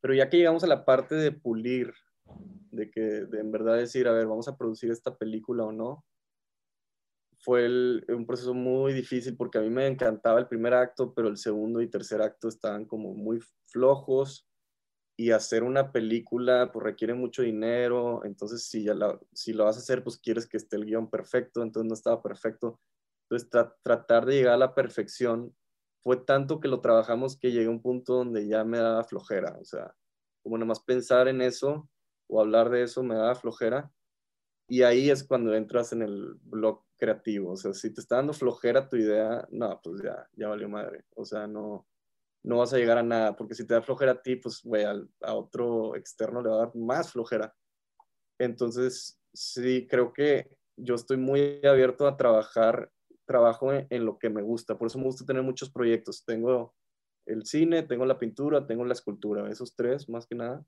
Pero 0.00 0.14
ya 0.14 0.28
que 0.28 0.36
llegamos 0.36 0.62
a 0.62 0.68
la 0.68 0.84
parte 0.84 1.14
de 1.14 1.32
pulir, 1.32 1.92
de 2.70 2.90
que 2.90 3.00
de 3.00 3.40
en 3.40 3.50
verdad 3.50 3.78
decir, 3.78 4.06
a 4.06 4.12
ver, 4.12 4.26
vamos 4.26 4.46
a 4.48 4.56
producir 4.56 4.90
esta 4.90 5.16
película 5.16 5.64
o 5.64 5.72
no, 5.72 6.04
fue 7.42 7.66
un 8.08 8.24
proceso 8.24 8.54
muy 8.54 8.92
difícil 8.92 9.36
porque 9.36 9.58
a 9.58 9.62
mí 9.62 9.68
me 9.68 9.86
encantaba 9.86 10.38
el 10.38 10.46
primer 10.46 10.74
acto, 10.74 11.12
pero 11.12 11.28
el 11.28 11.36
segundo 11.36 11.82
y 11.82 11.90
tercer 11.90 12.22
acto 12.22 12.48
estaban 12.48 12.84
como 12.86 13.14
muy 13.14 13.40
flojos 13.66 14.48
y 15.18 15.32
hacer 15.32 15.64
una 15.64 15.90
película 15.90 16.70
pues 16.72 16.84
requiere 16.84 17.14
mucho 17.14 17.42
dinero, 17.42 18.24
entonces 18.24 18.64
si, 18.64 18.84
ya 18.84 18.94
si 19.32 19.52
lo 19.52 19.64
vas 19.64 19.76
a 19.76 19.80
hacer 19.80 20.04
pues 20.04 20.18
quieres 20.18 20.46
que 20.46 20.56
esté 20.56 20.76
el 20.76 20.86
guion 20.86 21.10
perfecto, 21.10 21.62
entonces 21.62 21.88
no 21.88 21.94
estaba 21.94 22.22
perfecto. 22.22 22.80
Entonces 23.28 23.50
tratar 23.82 24.24
de 24.24 24.34
llegar 24.34 24.54
a 24.54 24.58
la 24.58 24.74
perfección 24.74 25.54
fue 26.04 26.18
tanto 26.18 26.60
que 26.60 26.68
lo 26.68 26.80
trabajamos 26.80 27.36
que 27.36 27.50
llegué 27.50 27.66
a 27.66 27.70
un 27.70 27.82
punto 27.82 28.14
donde 28.14 28.46
ya 28.46 28.62
me 28.64 28.78
daba 28.78 29.04
flojera, 29.04 29.56
o 29.60 29.64
sea, 29.64 29.94
como 30.44 30.56
nada 30.58 30.66
más 30.66 30.80
pensar 30.80 31.26
en 31.26 31.42
eso 31.42 31.88
o 32.28 32.40
hablar 32.40 32.70
de 32.70 32.84
eso 32.84 33.02
me 33.02 33.16
daba 33.16 33.34
flojera 33.34 33.92
y 34.68 34.82
ahí 34.82 35.10
es 35.10 35.24
cuando 35.24 35.54
entras 35.54 35.92
en 35.92 36.02
el 36.02 36.34
blog 36.42 36.84
creativo, 37.02 37.50
o 37.50 37.56
sea, 37.56 37.74
si 37.74 37.92
te 37.92 38.00
está 38.00 38.16
dando 38.16 38.32
flojera 38.32 38.88
tu 38.88 38.94
idea, 38.94 39.44
no, 39.50 39.80
pues 39.82 40.00
ya, 40.04 40.24
ya 40.34 40.46
valió 40.46 40.68
madre, 40.68 41.04
o 41.16 41.24
sea, 41.24 41.48
no, 41.48 41.84
no 42.44 42.58
vas 42.58 42.72
a 42.72 42.78
llegar 42.78 42.96
a 42.96 43.02
nada, 43.02 43.34
porque 43.34 43.56
si 43.56 43.66
te 43.66 43.74
da 43.74 43.82
flojera 43.82 44.12
a 44.12 44.22
ti, 44.22 44.36
pues, 44.36 44.62
güey, 44.62 44.84
a 44.84 45.34
otro 45.34 45.96
externo 45.96 46.40
le 46.40 46.48
va 46.48 46.54
a 46.54 46.58
dar 46.66 46.76
más 46.76 47.10
flojera. 47.10 47.52
Entonces, 48.38 49.20
sí, 49.32 49.88
creo 49.88 50.12
que 50.12 50.56
yo 50.76 50.94
estoy 50.94 51.16
muy 51.16 51.60
abierto 51.66 52.06
a 52.06 52.16
trabajar, 52.16 52.92
trabajo 53.24 53.72
en, 53.72 54.04
lo 54.04 54.16
que 54.16 54.30
me 54.30 54.42
gusta, 54.42 54.78
por 54.78 54.86
eso 54.86 54.98
me 54.98 55.04
gusta 55.04 55.26
tener 55.26 55.42
muchos 55.42 55.72
proyectos. 55.72 56.24
Tengo 56.24 56.72
el 57.26 57.46
cine, 57.46 57.82
tengo 57.82 58.06
la 58.06 58.20
pintura, 58.20 58.64
tengo 58.64 58.84
la 58.84 58.92
escultura, 58.92 59.50
esos 59.50 59.74
tres 59.74 60.08
más 60.08 60.24
que 60.24 60.36
nada. 60.36 60.64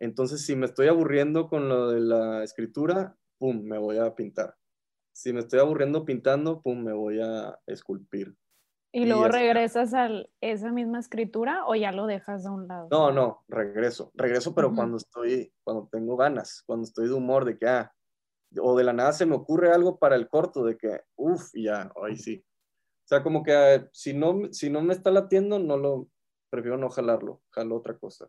Entonces, 0.00 0.44
si 0.44 0.56
me 0.56 0.66
estoy 0.66 0.88
aburriendo 0.88 1.48
con 1.48 1.68
lo 1.68 1.90
de 1.92 2.00
la 2.00 2.42
escritura, 2.42 3.16
pum, 3.38 3.62
me 3.62 3.78
voy 3.78 3.98
a 3.98 4.12
pintar. 4.16 4.56
Si 5.16 5.32
me 5.32 5.40
estoy 5.40 5.60
aburriendo 5.60 6.04
pintando, 6.04 6.60
pum, 6.60 6.84
me 6.84 6.92
voy 6.92 7.22
a 7.22 7.58
esculpir. 7.66 8.36
¿Y 8.92 9.06
luego 9.06 9.28
regresas 9.28 9.94
a 9.94 10.10
esa 10.42 10.72
misma 10.72 10.98
escritura 10.98 11.64
o 11.66 11.74
ya 11.74 11.90
lo 11.90 12.06
dejas 12.06 12.44
a 12.44 12.50
un 12.50 12.68
lado? 12.68 12.88
No, 12.90 13.10
no, 13.10 13.42
regreso. 13.48 14.12
Regreso, 14.12 14.54
pero 14.54 14.74
cuando 14.74 14.98
estoy, 14.98 15.50
cuando 15.64 15.88
tengo 15.90 16.18
ganas, 16.18 16.62
cuando 16.66 16.84
estoy 16.84 17.08
de 17.08 17.14
humor 17.14 17.46
de 17.46 17.56
que, 17.56 17.66
ah, 17.66 17.90
o 18.60 18.76
de 18.76 18.84
la 18.84 18.92
nada 18.92 19.12
se 19.12 19.24
me 19.24 19.36
ocurre 19.36 19.72
algo 19.72 19.98
para 19.98 20.16
el 20.16 20.28
corto 20.28 20.62
de 20.64 20.76
que, 20.76 21.00
uff, 21.16 21.50
ya, 21.54 21.90
ahí 22.04 22.16
sí. 22.16 22.44
O 23.04 23.08
sea, 23.08 23.22
como 23.22 23.42
que 23.42 23.52
eh, 23.52 23.88
si, 23.92 24.12
no, 24.12 24.52
si 24.52 24.68
no 24.68 24.82
me 24.82 24.92
está 24.92 25.10
latiendo, 25.10 25.58
no 25.58 25.78
lo, 25.78 26.08
prefiero 26.50 26.76
no 26.76 26.90
jalarlo, 26.90 27.40
jalo 27.52 27.76
otra 27.76 27.96
cosa. 27.96 28.28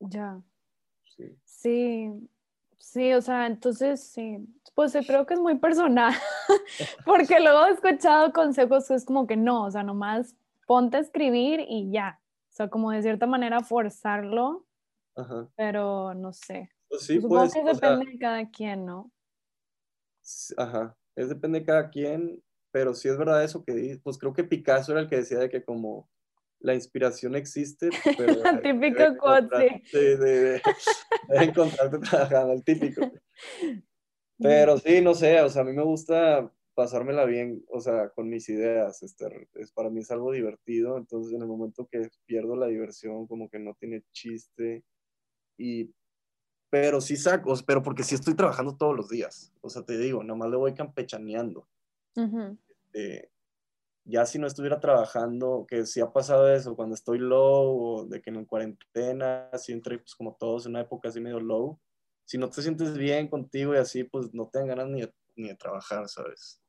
Ya. 0.00 0.42
Sí. 1.04 1.38
sí. 1.44 2.28
Sí, 2.84 3.12
o 3.14 3.22
sea, 3.22 3.46
entonces 3.46 4.00
sí, 4.00 4.46
pues 4.74 4.92
creo 5.06 5.24
que 5.24 5.34
es 5.34 5.40
muy 5.40 5.58
personal, 5.58 6.12
porque 7.06 7.40
luego 7.40 7.66
he 7.66 7.70
escuchado 7.70 8.32
consejos 8.32 8.86
que 8.86 8.94
es 8.94 9.06
como 9.06 9.26
que 9.26 9.36
no, 9.36 9.64
o 9.64 9.70
sea, 9.70 9.82
nomás 9.82 10.36
ponte 10.66 10.98
a 10.98 11.00
escribir 11.00 11.64
y 11.66 11.90
ya, 11.90 12.20
o 12.50 12.52
sea, 12.52 12.68
como 12.68 12.90
de 12.90 13.00
cierta 13.00 13.26
manera 13.26 13.60
forzarlo, 13.60 14.66
Ajá. 15.16 15.48
pero 15.56 16.14
no 16.14 16.32
sé. 16.34 16.70
Pues 16.88 17.02
sí, 17.02 17.20
Supongo 17.20 17.40
pues, 17.40 17.54
que 17.54 17.64
depende 17.64 18.12
de 18.12 18.18
cada 18.18 18.50
quien, 18.50 18.84
¿no? 18.84 19.10
Ajá, 20.58 20.94
es 21.16 21.30
depende 21.30 21.60
de 21.60 21.66
cada 21.66 21.88
quien, 21.88 22.44
pero 22.70 22.92
sí 22.92 23.08
es 23.08 23.16
verdad 23.16 23.42
eso 23.42 23.64
que 23.64 23.72
dices, 23.72 23.98
pues 24.04 24.18
creo 24.18 24.34
que 24.34 24.44
Picasso 24.44 24.92
era 24.92 25.00
el 25.00 25.08
que 25.08 25.16
decía 25.16 25.38
de 25.38 25.48
que 25.48 25.64
como 25.64 26.10
la 26.64 26.74
inspiración 26.74 27.36
existe, 27.36 27.90
pero... 28.18 28.36
típico 28.62 29.16
quote, 29.18 29.82
de, 29.92 30.16
de, 30.16 30.62
encontrarte 31.28 31.98
trabajando, 31.98 32.54
el 32.54 32.64
típico. 32.64 33.12
Pero 34.38 34.78
sí, 34.78 35.02
no 35.02 35.14
sé, 35.14 35.40
o 35.42 35.50
sea, 35.50 35.62
a 35.62 35.64
mí 35.64 35.72
me 35.72 35.84
gusta 35.84 36.50
pasármela 36.74 37.26
bien, 37.26 37.62
o 37.68 37.80
sea, 37.80 38.08
con 38.08 38.30
mis 38.30 38.48
ideas, 38.48 39.02
este, 39.02 39.46
es, 39.54 39.72
para 39.72 39.90
mí 39.90 40.00
es 40.00 40.10
algo 40.10 40.32
divertido, 40.32 40.96
entonces 40.96 41.34
en 41.34 41.42
el 41.42 41.46
momento 41.46 41.86
que 41.86 42.08
pierdo 42.24 42.56
la 42.56 42.66
diversión, 42.66 43.26
como 43.26 43.48
que 43.48 43.58
no 43.58 43.74
tiene 43.74 44.02
chiste, 44.12 44.82
y, 45.58 45.94
pero 46.70 47.00
sí 47.00 47.16
saco, 47.16 47.54
pero 47.66 47.82
porque 47.82 48.02
sí 48.02 48.14
estoy 48.14 48.34
trabajando 48.34 48.76
todos 48.76 48.96
los 48.96 49.10
días, 49.10 49.52
o 49.60 49.68
sea, 49.68 49.84
te 49.84 49.98
digo, 49.98 50.24
nomás 50.24 50.50
le 50.50 50.56
voy 50.56 50.74
campechaneando. 50.74 51.68
Este, 52.16 53.30
ya 54.04 54.26
si 54.26 54.38
no 54.38 54.46
estuviera 54.46 54.80
trabajando, 54.80 55.66
que 55.66 55.86
si 55.86 56.00
ha 56.00 56.12
pasado 56.12 56.52
eso, 56.52 56.76
cuando 56.76 56.94
estoy 56.94 57.18
low, 57.18 57.82
o 57.82 58.04
de 58.06 58.20
que 58.20 58.30
en 58.30 58.44
cuarentena, 58.44 59.48
así 59.52 59.72
entre, 59.72 59.98
pues 59.98 60.14
como 60.14 60.36
todos, 60.36 60.66
en 60.66 60.72
una 60.72 60.82
época 60.82 61.08
así 61.08 61.20
medio 61.20 61.40
low, 61.40 61.80
si 62.24 62.38
no 62.38 62.48
te 62.50 62.62
sientes 62.62 62.96
bien 62.96 63.28
contigo 63.28 63.74
y 63.74 63.78
así, 63.78 64.04
pues 64.04 64.32
no 64.34 64.48
te 64.48 64.58
dan 64.58 64.68
ganas 64.68 64.88
ni 64.88 65.00
de, 65.02 65.14
ni 65.36 65.48
de 65.48 65.54
trabajar, 65.54 66.08
¿sabes? 66.08 66.60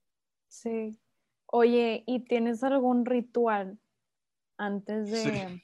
Sí. 0.48 0.98
Oye, 1.48 2.04
¿y 2.08 2.22
tienes 2.22 2.64
algún 2.64 3.06
ritual 3.06 3.80
antes 4.58 5.12
de... 5.12 5.62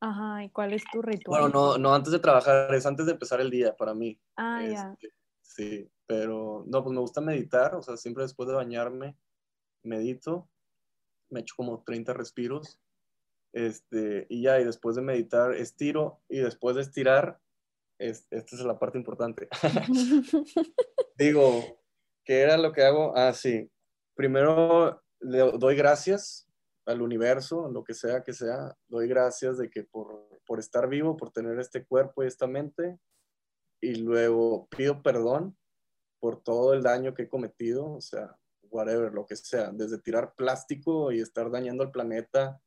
Ajá, 0.00 0.44
¿y 0.44 0.50
cuál 0.50 0.72
es 0.72 0.84
tu 0.92 1.02
ritual? 1.02 1.40
Bueno, 1.40 1.48
no, 1.48 1.78
no 1.78 1.94
antes 1.94 2.12
de 2.12 2.20
trabajar, 2.20 2.72
es 2.72 2.86
antes 2.86 3.06
de 3.06 3.12
empezar 3.12 3.40
el 3.40 3.50
día 3.50 3.76
para 3.76 3.94
mí. 3.94 4.20
Ah, 4.36 4.64
ya. 4.64 4.92
Este, 4.92 5.12
sí, 5.42 5.90
pero 6.06 6.64
no, 6.66 6.84
pues 6.84 6.94
me 6.94 7.00
gusta 7.00 7.20
meditar, 7.20 7.74
o 7.74 7.82
sea, 7.82 7.96
siempre 7.96 8.22
después 8.22 8.48
de 8.48 8.54
bañarme, 8.54 9.16
medito, 9.82 10.48
me 11.30 11.40
echo 11.40 11.54
como 11.56 11.82
30 11.82 12.12
respiros, 12.14 12.80
este, 13.52 14.26
y 14.28 14.42
ya, 14.42 14.60
y 14.60 14.64
después 14.64 14.96
de 14.96 15.02
meditar, 15.02 15.54
estiro, 15.54 16.20
y 16.28 16.38
después 16.38 16.76
de 16.76 16.82
estirar, 16.82 17.40
esta 17.98 18.56
es 18.56 18.60
la 18.60 18.78
parte 18.78 18.98
importante. 18.98 19.48
Digo, 21.16 21.80
¿qué 22.24 22.40
era 22.42 22.56
lo 22.56 22.72
que 22.72 22.82
hago? 22.82 23.12
Ah, 23.16 23.32
sí. 23.32 23.70
Primero 24.14 25.02
le 25.20 25.38
doy 25.38 25.74
gracias 25.74 26.48
al 26.86 27.02
universo, 27.02 27.68
lo 27.70 27.84
que 27.84 27.94
sea 27.94 28.22
que 28.22 28.32
sea, 28.32 28.76
doy 28.86 29.08
gracias 29.08 29.58
de 29.58 29.68
que 29.68 29.82
por, 29.82 30.28
por 30.46 30.58
estar 30.58 30.88
vivo, 30.88 31.16
por 31.16 31.30
tener 31.32 31.58
este 31.58 31.84
cuerpo 31.84 32.22
y 32.22 32.26
esta 32.26 32.46
mente, 32.46 32.98
y 33.80 33.96
luego 33.96 34.68
pido 34.68 35.02
perdón 35.02 35.56
por 36.20 36.42
todo 36.42 36.72
el 36.72 36.82
daño 36.82 37.14
que 37.14 37.24
he 37.24 37.28
cometido, 37.28 37.92
o 37.92 38.00
sea, 38.00 38.36
whatever, 38.70 39.12
lo 39.12 39.26
que 39.26 39.36
sea, 39.36 39.70
desde 39.72 39.98
tirar 39.98 40.34
plástico 40.34 41.12
y 41.12 41.20
estar 41.20 41.50
dañando 41.50 41.82
al 41.82 41.90
planeta, 41.90 42.60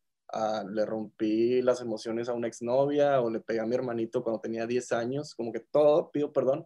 le 0.69 0.85
rompí 0.85 1.61
las 1.61 1.81
emociones 1.81 2.29
a 2.29 2.33
una 2.33 2.47
exnovia 2.47 3.21
o 3.21 3.29
le 3.29 3.41
pegué 3.41 3.59
a 3.59 3.65
mi 3.65 3.75
hermanito 3.75 4.23
cuando 4.23 4.39
tenía 4.39 4.65
10 4.65 4.91
años, 4.93 5.35
como 5.35 5.51
que 5.51 5.59
todo, 5.59 6.09
pido 6.11 6.31
perdón. 6.31 6.65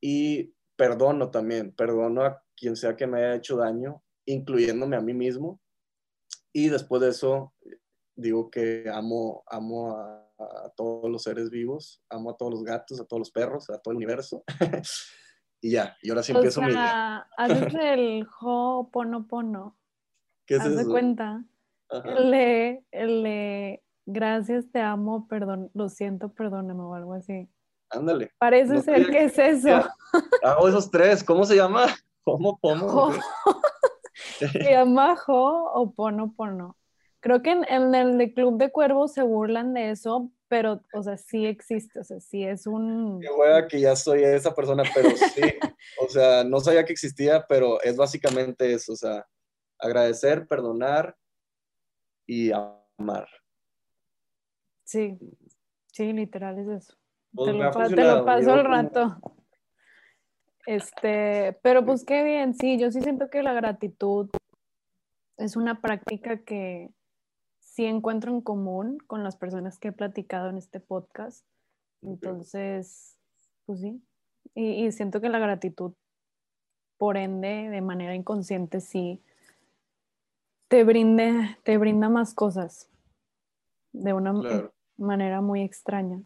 Y 0.00 0.54
perdono 0.76 1.30
también, 1.30 1.72
perdono 1.72 2.24
a 2.24 2.42
quien 2.56 2.76
sea 2.76 2.96
que 2.96 3.06
me 3.06 3.18
haya 3.18 3.34
hecho 3.34 3.56
daño, 3.56 4.02
incluyéndome 4.24 4.96
a 4.96 5.00
mí 5.00 5.14
mismo. 5.14 5.60
Y 6.52 6.68
después 6.68 7.02
de 7.02 7.10
eso, 7.10 7.52
digo 8.14 8.50
que 8.50 8.88
amo, 8.92 9.42
amo 9.46 9.96
a, 9.96 10.26
todos 10.74 11.10
los 11.10 11.22
seres 11.24 11.50
vivos, 11.50 12.02
amo 12.08 12.30
a 12.30 12.36
todos 12.36 12.52
los 12.52 12.64
gatos, 12.64 12.98
a 12.98 13.04
todos 13.04 13.20
los 13.20 13.30
perros, 13.30 13.68
a 13.68 13.78
todo 13.78 13.92
el 13.92 13.98
universo. 13.98 14.42
y 15.60 15.72
ya, 15.72 15.96
y 16.02 16.10
ahora 16.10 16.22
sí 16.22 16.32
empiezo 16.32 16.62
mi 16.62 16.70
día. 16.70 17.26
Haces 17.36 17.74
el 17.80 18.26
Ho'oponopono. 18.40 19.76
¿Qué 20.46 20.56
es 20.56 20.60
Haz 20.62 20.76
de 20.76 20.86
cuenta. 20.86 21.44
El 21.90 22.30
de, 22.30 22.84
el 22.92 23.80
gracias, 24.06 24.70
te 24.70 24.80
amo, 24.80 25.26
perdón, 25.28 25.70
lo 25.74 25.88
siento, 25.88 26.32
perdóname 26.32 26.82
o 26.82 26.94
algo 26.94 27.14
así. 27.14 27.48
Ándale. 27.90 28.32
Parece 28.38 28.80
ser 28.82 29.10
que 29.10 29.24
es 29.24 29.38
eso. 29.38 29.88
Hago 30.42 30.68
esos 30.68 30.90
tres, 30.90 31.24
¿cómo 31.24 31.44
se 31.44 31.56
llama? 31.56 31.86
¿Cómo 32.24 32.58
pono? 32.58 33.12
se 34.38 34.70
llama 34.70 35.16
Jo 35.16 35.72
o 35.72 35.92
Pono 35.92 36.32
Pono. 36.32 36.76
Creo 37.20 37.42
que 37.42 37.50
en, 37.50 37.64
en, 37.68 37.94
el 37.94 38.18
de 38.18 38.32
Club 38.32 38.56
de 38.56 38.70
Cuervos 38.70 39.12
se 39.12 39.22
burlan 39.22 39.74
de 39.74 39.90
eso, 39.90 40.30
pero, 40.48 40.82
o 40.94 41.02
sea, 41.02 41.16
sí 41.16 41.46
existe, 41.46 42.00
o 42.00 42.04
sea, 42.04 42.18
sí 42.18 42.44
es 42.44 42.66
un... 42.66 43.20
Qué 43.20 43.30
hueva 43.30 43.68
que 43.68 43.78
ya 43.78 43.94
soy 43.94 44.24
esa 44.24 44.54
persona, 44.54 44.82
pero 44.94 45.10
sí, 45.10 45.42
o 46.00 46.08
sea, 46.08 46.44
no 46.44 46.60
sabía 46.60 46.84
que 46.84 46.92
existía, 46.92 47.46
pero 47.46 47.80
es 47.82 47.96
básicamente 47.96 48.72
eso, 48.72 48.94
o 48.94 48.96
sea, 48.96 49.26
agradecer, 49.78 50.46
perdonar 50.48 51.16
y 52.26 52.50
amar. 52.52 53.28
Sí, 54.84 55.18
sí, 55.92 56.12
literal 56.12 56.58
es 56.58 56.68
eso. 56.68 56.96
Pues 57.32 57.52
te, 57.52 58.02
lo, 58.02 58.24
paso 58.24 58.52
al 58.52 58.64
rato. 58.64 59.20
Este, 60.66 61.58
pero 61.62 61.84
pues 61.84 62.04
qué 62.04 62.24
bien, 62.24 62.54
sí, 62.54 62.78
yo 62.78 62.90
sí 62.90 63.00
siento 63.00 63.30
que 63.30 63.42
la 63.42 63.52
gratitud 63.52 64.30
es 65.36 65.56
una 65.56 65.80
práctica 65.80 66.42
que 66.44 66.90
sí 67.70 67.84
encuentro 67.86 68.32
en 68.32 68.40
común 68.40 68.98
con 69.06 69.22
las 69.22 69.36
personas 69.36 69.78
que 69.78 69.88
he 69.88 69.92
platicado 69.92 70.50
en 70.50 70.58
este 70.58 70.80
podcast. 70.80 71.46
Entonces, 72.02 73.16
pues 73.64 73.80
sí, 73.80 74.02
y, 74.54 74.90
siento 74.90 75.20
que 75.20 75.28
la 75.28 75.38
gratitud, 75.38 75.92
por 76.98 77.16
ende, 77.16 77.70
de 77.70 77.80
manera 77.80 78.14
inconsciente, 78.14 78.80
sí, 78.80 79.22
te, 80.66 80.82
brinde, 80.82 81.58
te 81.62 81.78
brinda 81.78 82.08
más 82.08 82.34
cosas 82.34 82.90
de 83.92 84.14
una 84.14 84.32
manera 84.96 85.40
muy 85.40 85.62
extraña. 85.62 86.20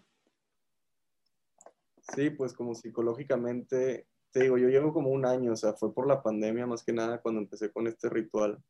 Sí, 2.15 2.31
pues 2.31 2.55
como 2.55 2.75
psicológicamente, 2.75 4.07
te 4.31 4.45
digo, 4.45 4.57
yo 4.57 4.69
llevo 4.69 4.95
como 4.95 5.11
un 5.11 5.27
año, 5.27 5.53
o 5.53 5.57
sea, 5.57 5.75
fue 5.75 5.93
por 5.93 6.07
la 6.07 6.23
pandemia 6.23 6.67
más 6.67 6.83
que 6.85 6.93
nada 6.93 7.21
cuando 7.21 7.43
empecé 7.43 7.71
con 7.71 7.87
este 7.87 8.09
ritual. 8.09 8.63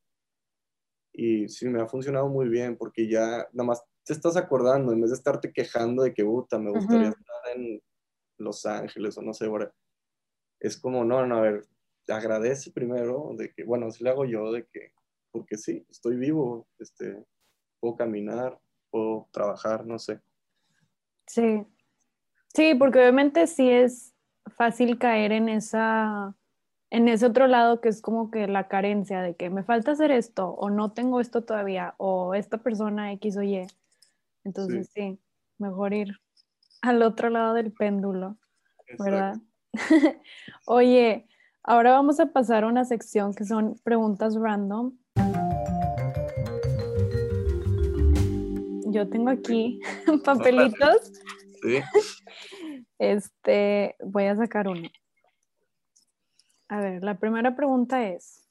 Y 1.14 1.48
sí, 1.48 1.66
me 1.68 1.80
ha 1.80 1.86
funcionado 1.86 2.28
muy 2.28 2.48
bien 2.48 2.76
porque 2.76 3.08
ya 3.08 3.46
nada 3.52 3.66
más 3.68 3.82
te 4.04 4.12
estás 4.12 4.36
acordando, 4.36 4.92
en 4.92 5.00
vez 5.00 5.10
de 5.10 5.16
estarte 5.16 5.52
quejando 5.52 6.02
de 6.02 6.12
que, 6.12 6.24
puta, 6.24 6.58
me 6.58 6.70
gustaría 6.70 7.08
estar 7.08 7.56
en 7.56 7.80
Los 8.36 8.66
Ángeles 8.66 9.16
o 9.16 9.22
no 9.22 9.32
sé, 9.32 9.48
es 10.60 10.78
como, 10.78 11.04
no, 11.04 11.26
no, 11.26 11.36
a 11.36 11.40
ver, 11.40 11.64
agradece 12.08 12.70
primero 12.72 13.30
de 13.36 13.52
que, 13.52 13.64
bueno, 13.64 13.86
así 13.86 14.04
le 14.04 14.10
hago 14.10 14.24
yo, 14.26 14.52
de 14.52 14.66
que, 14.66 14.92
porque 15.30 15.56
sí, 15.56 15.86
estoy 15.88 16.16
vivo, 16.16 16.66
este, 16.78 17.24
puedo 17.80 17.96
caminar, 17.96 18.60
puedo 18.90 19.28
trabajar, 19.32 19.86
no 19.86 19.98
sé. 19.98 20.20
Sí, 21.26 21.64
Sí, 22.54 22.74
porque 22.76 23.00
obviamente 23.00 23.48
sí 23.48 23.68
es 23.68 24.14
fácil 24.46 24.96
caer 24.96 25.32
en 25.32 25.48
esa, 25.48 26.36
en 26.94 27.08
ese 27.08 27.26
otro 27.26 27.48
lado 27.48 27.80
que 27.80 27.88
es 27.88 28.00
como 28.00 28.30
que 28.30 28.46
la 28.46 28.68
carencia 28.68 29.20
de 29.20 29.34
que 29.34 29.50
me 29.50 29.64
falta 29.64 29.90
hacer 29.90 30.12
esto 30.12 30.50
o 30.50 30.70
no 30.70 30.92
tengo 30.92 31.20
esto 31.20 31.42
todavía 31.42 31.94
o 31.96 32.34
esta 32.34 32.58
persona 32.58 33.12
X 33.14 33.36
o 33.36 33.42
Y. 33.42 33.66
Entonces 34.44 34.90
sí, 34.94 35.18
mejor 35.58 35.92
ir 35.92 36.16
al 36.82 37.02
otro 37.02 37.30
lado 37.30 37.54
del 37.54 37.72
péndulo, 37.72 38.38
¿verdad? 38.96 39.34
Oye, 40.66 41.26
ahora 41.64 41.90
vamos 41.90 42.20
a 42.20 42.26
pasar 42.26 42.62
a 42.62 42.68
una 42.68 42.84
sección 42.84 43.34
que 43.34 43.44
son 43.44 43.74
preguntas 43.82 44.36
random. 44.36 44.96
Yo 48.86 49.08
tengo 49.08 49.30
aquí 49.30 49.80
papelitos. 50.24 51.12
Sí. 51.60 51.80
Este, 53.00 53.96
voy 53.98 54.26
a 54.26 54.36
sacar 54.36 54.68
uno. 54.68 54.88
A 56.68 56.80
ver, 56.80 57.04
la 57.04 57.18
primera 57.18 57.54
pregunta 57.54 58.08
es, 58.08 58.48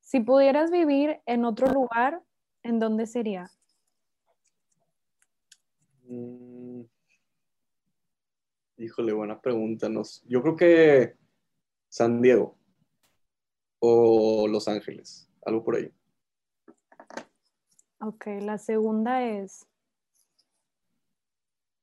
si 0.00 0.20
pudieras 0.20 0.70
vivir 0.70 1.20
en 1.26 1.44
otro 1.44 1.68
lugar, 1.72 2.22
¿en 2.62 2.78
dónde 2.78 3.06
sería? 3.06 3.50
Mm, 6.04 6.82
Híjole, 8.80 9.12
buena 9.12 9.38
pregunta. 9.38 9.90
Nos, 9.90 10.22
yo 10.26 10.40
creo 10.40 10.56
que 10.56 11.14
San 11.90 12.22
Diego 12.22 12.56
o 13.78 14.48
Los 14.48 14.68
Ángeles, 14.68 15.30
algo 15.44 15.62
por 15.62 15.76
ahí. 15.76 15.92
Ok, 18.00 18.26
la 18.40 18.56
segunda 18.56 19.22
es, 19.22 19.66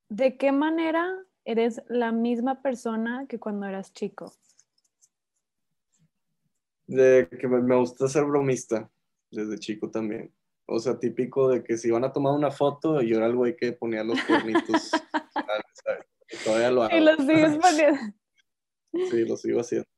¿de 0.08 0.36
qué 0.36 0.50
manera 0.50 1.08
eres 1.44 1.80
la 1.88 2.10
misma 2.10 2.62
persona 2.62 3.26
que 3.28 3.38
cuando 3.38 3.66
eras 3.66 3.92
chico? 3.92 4.32
De 6.88 7.28
que 7.38 7.46
me 7.46 7.76
gusta 7.76 8.08
ser 8.08 8.24
bromista 8.24 8.90
desde 9.30 9.58
chico 9.58 9.90
también. 9.90 10.32
O 10.66 10.78
sea, 10.78 10.98
típico 10.98 11.48
de 11.48 11.64
que 11.64 11.78
si 11.78 11.90
van 11.90 12.04
a 12.04 12.12
tomar 12.12 12.34
una 12.34 12.50
foto, 12.50 13.00
yo 13.00 13.16
era 13.16 13.26
el 13.26 13.36
güey 13.36 13.56
que 13.56 13.72
ponía 13.72 14.04
los 14.04 14.22
cuernitos. 14.24 14.90
Y 16.30 16.44
todavía 16.44 16.70
lo 16.70 16.82
hago. 16.82 16.94
Y 16.94 17.00
los 17.00 17.16
sigues 17.16 17.56
poniendo. 17.62 18.00
sí, 19.10 19.24
lo 19.24 19.36
sigo 19.38 19.60
haciendo. 19.60 19.88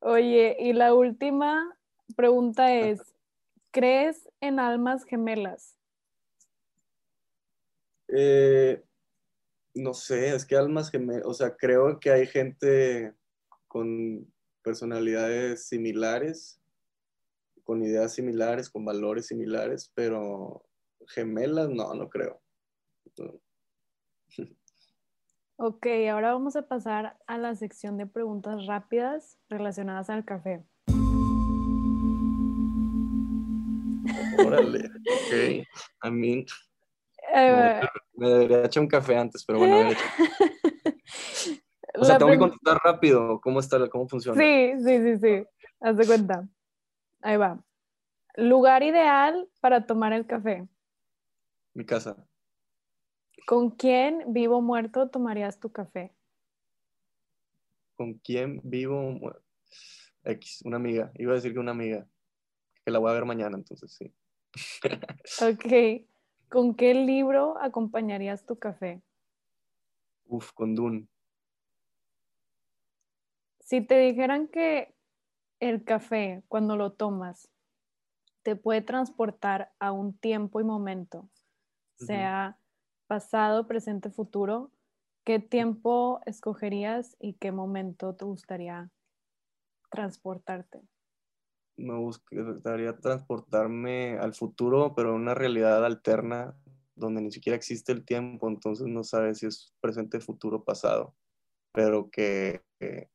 Oye, 0.00 0.56
y 0.58 0.72
la 0.72 0.94
última 0.94 1.78
pregunta 2.16 2.74
es, 2.74 3.00
¿crees 3.70 4.28
en 4.40 4.58
almas 4.58 5.04
gemelas? 5.04 5.78
Eh, 8.08 8.82
no 9.74 9.94
sé, 9.94 10.34
es 10.34 10.44
que 10.44 10.56
almas 10.56 10.90
gemelas, 10.90 11.24
o 11.24 11.34
sea, 11.34 11.56
creo 11.56 12.00
que 12.00 12.10
hay 12.10 12.26
gente 12.26 13.14
con 13.68 14.26
personalidades 14.66 15.68
similares 15.68 16.60
con 17.62 17.84
ideas 17.84 18.14
similares, 18.14 18.68
con 18.68 18.84
valores 18.84 19.28
similares, 19.28 19.92
pero 19.94 20.64
gemelas 21.06 21.68
no, 21.70 21.94
no 21.94 22.08
creo. 22.08 22.42
Ok, 25.58 25.86
ahora 26.10 26.34
vamos 26.34 26.54
a 26.54 26.68
pasar 26.68 27.16
a 27.26 27.38
la 27.38 27.54
sección 27.54 27.96
de 27.96 28.06
preguntas 28.06 28.66
rápidas 28.66 29.38
relacionadas 29.48 30.10
al 30.10 30.22
café. 30.22 30.62
Órale, 34.44 34.90
ok. 35.16 35.66
I 36.04 36.10
mean, 36.10 36.44
eh, 37.34 37.80
me, 38.16 38.28
debería 38.28 38.66
echar 38.66 38.82
un 38.82 38.88
café 38.88 39.16
antes, 39.16 39.46
pero 39.46 39.60
bueno. 39.60 39.96
o 41.98 42.04
sea, 42.04 42.18
tengo 42.18 42.32
que 42.32 42.38
contestar 42.38 42.78
rápido. 42.82 43.40
¿Cómo 43.40 43.60
está? 43.60 43.88
¿Cómo 43.88 44.08
funciona? 44.08 44.40
Sí, 44.40 44.72
sí, 44.84 44.98
sí, 45.02 45.18
sí. 45.18 45.46
Haz 45.80 45.96
de 45.96 46.06
cuenta. 46.06 46.48
Ahí 47.22 47.36
va. 47.36 47.62
Lugar 48.36 48.82
ideal 48.82 49.48
para 49.60 49.86
tomar 49.86 50.12
el 50.12 50.26
café. 50.26 50.66
Mi 51.74 51.84
casa. 51.84 52.16
¿Con 53.46 53.70
quién, 53.70 54.24
vivo 54.28 54.58
o 54.58 54.62
muerto, 54.62 55.08
tomarías 55.08 55.60
tu 55.60 55.70
café? 55.70 56.14
¿Con 57.94 58.14
quién, 58.14 58.60
vivo 58.64 58.98
o 58.98 59.10
muerto? 59.12 59.42
X, 60.24 60.62
una 60.64 60.76
amiga. 60.76 61.12
Iba 61.14 61.32
a 61.32 61.36
decir 61.36 61.52
que 61.52 61.60
una 61.60 61.70
amiga. 61.70 62.06
Que 62.84 62.90
la 62.90 62.98
voy 62.98 63.10
a 63.10 63.14
ver 63.14 63.24
mañana, 63.24 63.56
entonces 63.56 63.92
sí. 63.92 64.12
ok. 65.42 66.06
¿Con 66.48 66.74
qué 66.74 66.94
libro 66.94 67.56
acompañarías 67.60 68.44
tu 68.44 68.58
café? 68.58 69.02
Uf, 70.26 70.52
con 70.52 70.74
Dune. 70.74 71.06
Si 73.66 73.80
te 73.80 73.98
dijeran 73.98 74.46
que 74.46 74.94
el 75.58 75.82
café, 75.82 76.44
cuando 76.46 76.76
lo 76.76 76.92
tomas, 76.92 77.50
te 78.44 78.54
puede 78.54 78.80
transportar 78.80 79.72
a 79.80 79.90
un 79.90 80.16
tiempo 80.16 80.60
y 80.60 80.64
momento, 80.64 81.28
sea 81.96 82.60
pasado, 83.08 83.66
presente, 83.66 84.08
futuro, 84.10 84.70
¿qué 85.24 85.40
tiempo 85.40 86.20
escogerías 86.26 87.16
y 87.18 87.32
qué 87.32 87.50
momento 87.50 88.14
te 88.14 88.24
gustaría 88.24 88.92
transportarte? 89.90 90.82
Me 91.76 91.98
gustaría 91.98 92.96
transportarme 92.98 94.16
al 94.16 94.32
futuro, 94.32 94.94
pero 94.94 95.08
en 95.08 95.22
una 95.22 95.34
realidad 95.34 95.84
alterna 95.84 96.54
donde 96.94 97.20
ni 97.20 97.32
siquiera 97.32 97.56
existe 97.56 97.90
el 97.90 98.04
tiempo, 98.04 98.46
entonces 98.46 98.86
no 98.86 99.02
sabes 99.02 99.38
si 99.38 99.46
es 99.46 99.74
presente, 99.80 100.20
futuro, 100.20 100.62
pasado, 100.62 101.16
pero 101.72 102.10
que, 102.10 102.62
que 102.78 103.10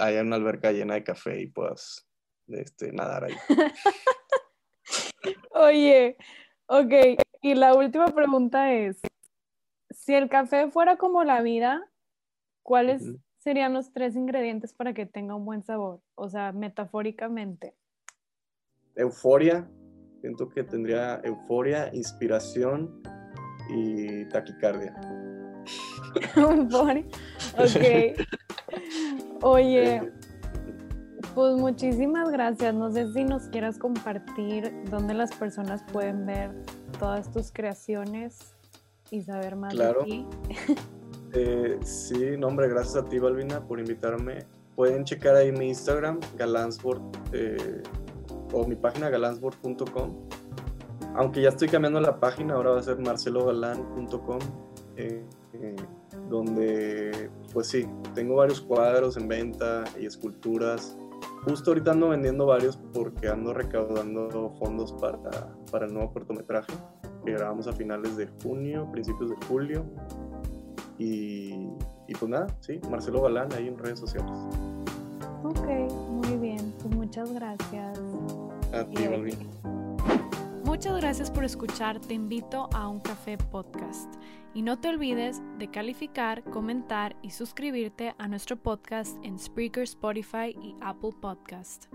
haya 0.00 0.22
una 0.22 0.36
alberca 0.36 0.72
llena 0.72 0.94
de 0.94 1.04
café 1.04 1.40
y 1.40 1.46
puedas 1.46 2.06
este, 2.48 2.92
nadar 2.92 3.24
ahí. 3.24 3.34
Oye, 5.50 6.16
ok, 6.66 6.92
y 7.42 7.54
la 7.54 7.74
última 7.74 8.06
pregunta 8.06 8.72
es, 8.72 9.00
si 9.90 10.14
el 10.14 10.28
café 10.28 10.70
fuera 10.70 10.96
como 10.96 11.24
la 11.24 11.40
vida, 11.42 11.90
¿cuáles 12.62 13.02
serían 13.38 13.72
los 13.72 13.92
tres 13.92 14.16
ingredientes 14.16 14.74
para 14.74 14.92
que 14.92 15.06
tenga 15.06 15.34
un 15.34 15.44
buen 15.44 15.62
sabor? 15.62 16.00
O 16.14 16.28
sea, 16.28 16.52
metafóricamente. 16.52 17.74
Euforia, 18.96 19.68
siento 20.20 20.48
que 20.48 20.64
tendría 20.64 21.20
euforia, 21.24 21.90
inspiración 21.94 23.02
y 23.70 24.28
taquicardia. 24.28 24.94
euforia, 26.36 27.06
ok. 27.56 28.18
Oye, 29.42 30.12
pues 31.34 31.56
muchísimas 31.56 32.30
gracias. 32.30 32.74
No 32.74 32.90
sé 32.90 33.12
si 33.12 33.24
nos 33.24 33.44
quieras 33.48 33.78
compartir 33.78 34.72
dónde 34.90 35.14
las 35.14 35.34
personas 35.34 35.82
pueden 35.92 36.26
ver 36.26 36.50
todas 36.98 37.30
tus 37.30 37.50
creaciones 37.52 38.54
y 39.10 39.22
saber 39.22 39.56
más 39.56 39.76
de 39.76 39.94
ti. 40.04 40.26
Eh, 41.36 41.80
sí, 41.82 42.36
no, 42.38 42.46
hombre, 42.46 42.68
gracias 42.68 42.94
a 42.94 43.04
ti, 43.04 43.18
Balvina, 43.18 43.60
por 43.66 43.80
invitarme. 43.80 44.46
Pueden 44.76 45.02
checar 45.02 45.34
ahí 45.34 45.50
mi 45.50 45.66
Instagram, 45.66 46.20
Galansboard, 46.36 47.02
eh, 47.32 47.82
o 48.52 48.64
mi 48.64 48.76
página 48.76 49.10
galansboard.com. 49.10 50.28
Aunque 51.16 51.42
ya 51.42 51.48
estoy 51.48 51.66
cambiando 51.68 52.00
la 52.00 52.20
página, 52.20 52.54
ahora 52.54 52.70
va 52.70 52.78
a 52.78 52.82
ser 52.84 52.98
marcelogalan.com, 52.98 54.38
eh, 54.96 55.24
donde, 56.28 57.30
pues 57.52 57.68
sí, 57.68 57.86
tengo 58.14 58.36
varios 58.36 58.60
cuadros 58.60 59.16
en 59.16 59.28
venta 59.28 59.84
y 60.00 60.06
esculturas 60.06 60.96
Justo 61.44 61.72
ahorita 61.72 61.90
ando 61.90 62.08
vendiendo 62.08 62.46
varios 62.46 62.78
porque 62.94 63.28
ando 63.28 63.52
recaudando 63.52 64.50
fondos 64.58 64.92
para, 64.94 65.54
para 65.70 65.84
el 65.84 65.92
nuevo 65.92 66.10
cortometraje 66.10 66.72
que 67.22 67.32
grabamos 67.32 67.66
a 67.66 67.72
finales 67.72 68.16
de 68.16 68.28
junio, 68.42 68.88
principios 68.90 69.28
de 69.28 69.36
julio. 69.46 69.84
Y, 70.98 71.68
y 72.08 72.14
pues 72.18 72.30
nada, 72.30 72.46
sí, 72.60 72.80
Marcelo 72.90 73.20
Balán 73.20 73.52
ahí 73.52 73.68
en 73.68 73.76
redes 73.76 73.98
sociales. 73.98 74.32
Ok, 75.42 75.66
muy 76.08 76.36
bien, 76.38 76.72
pues 76.80 76.94
muchas 76.94 77.30
gracias. 77.34 77.98
A 78.72 78.84
ti, 78.84 79.04
Muchas 80.64 80.96
gracias 80.96 81.30
por 81.30 81.44
escuchar. 81.44 82.00
Te 82.00 82.14
invito 82.14 82.70
a 82.72 82.88
un 82.88 82.98
café 82.98 83.36
podcast. 83.36 84.14
Y 84.54 84.62
no 84.62 84.78
te 84.80 84.88
olvides 84.88 85.42
de 85.58 85.70
calificar, 85.70 86.42
comentar 86.42 87.16
y 87.20 87.30
suscribirte 87.30 88.14
a 88.16 88.28
nuestro 88.28 88.56
podcast 88.56 89.16
en 89.22 89.38
Spreaker, 89.38 89.82
Spotify 89.82 90.56
y 90.62 90.74
Apple 90.80 91.12
Podcast. 91.20 91.86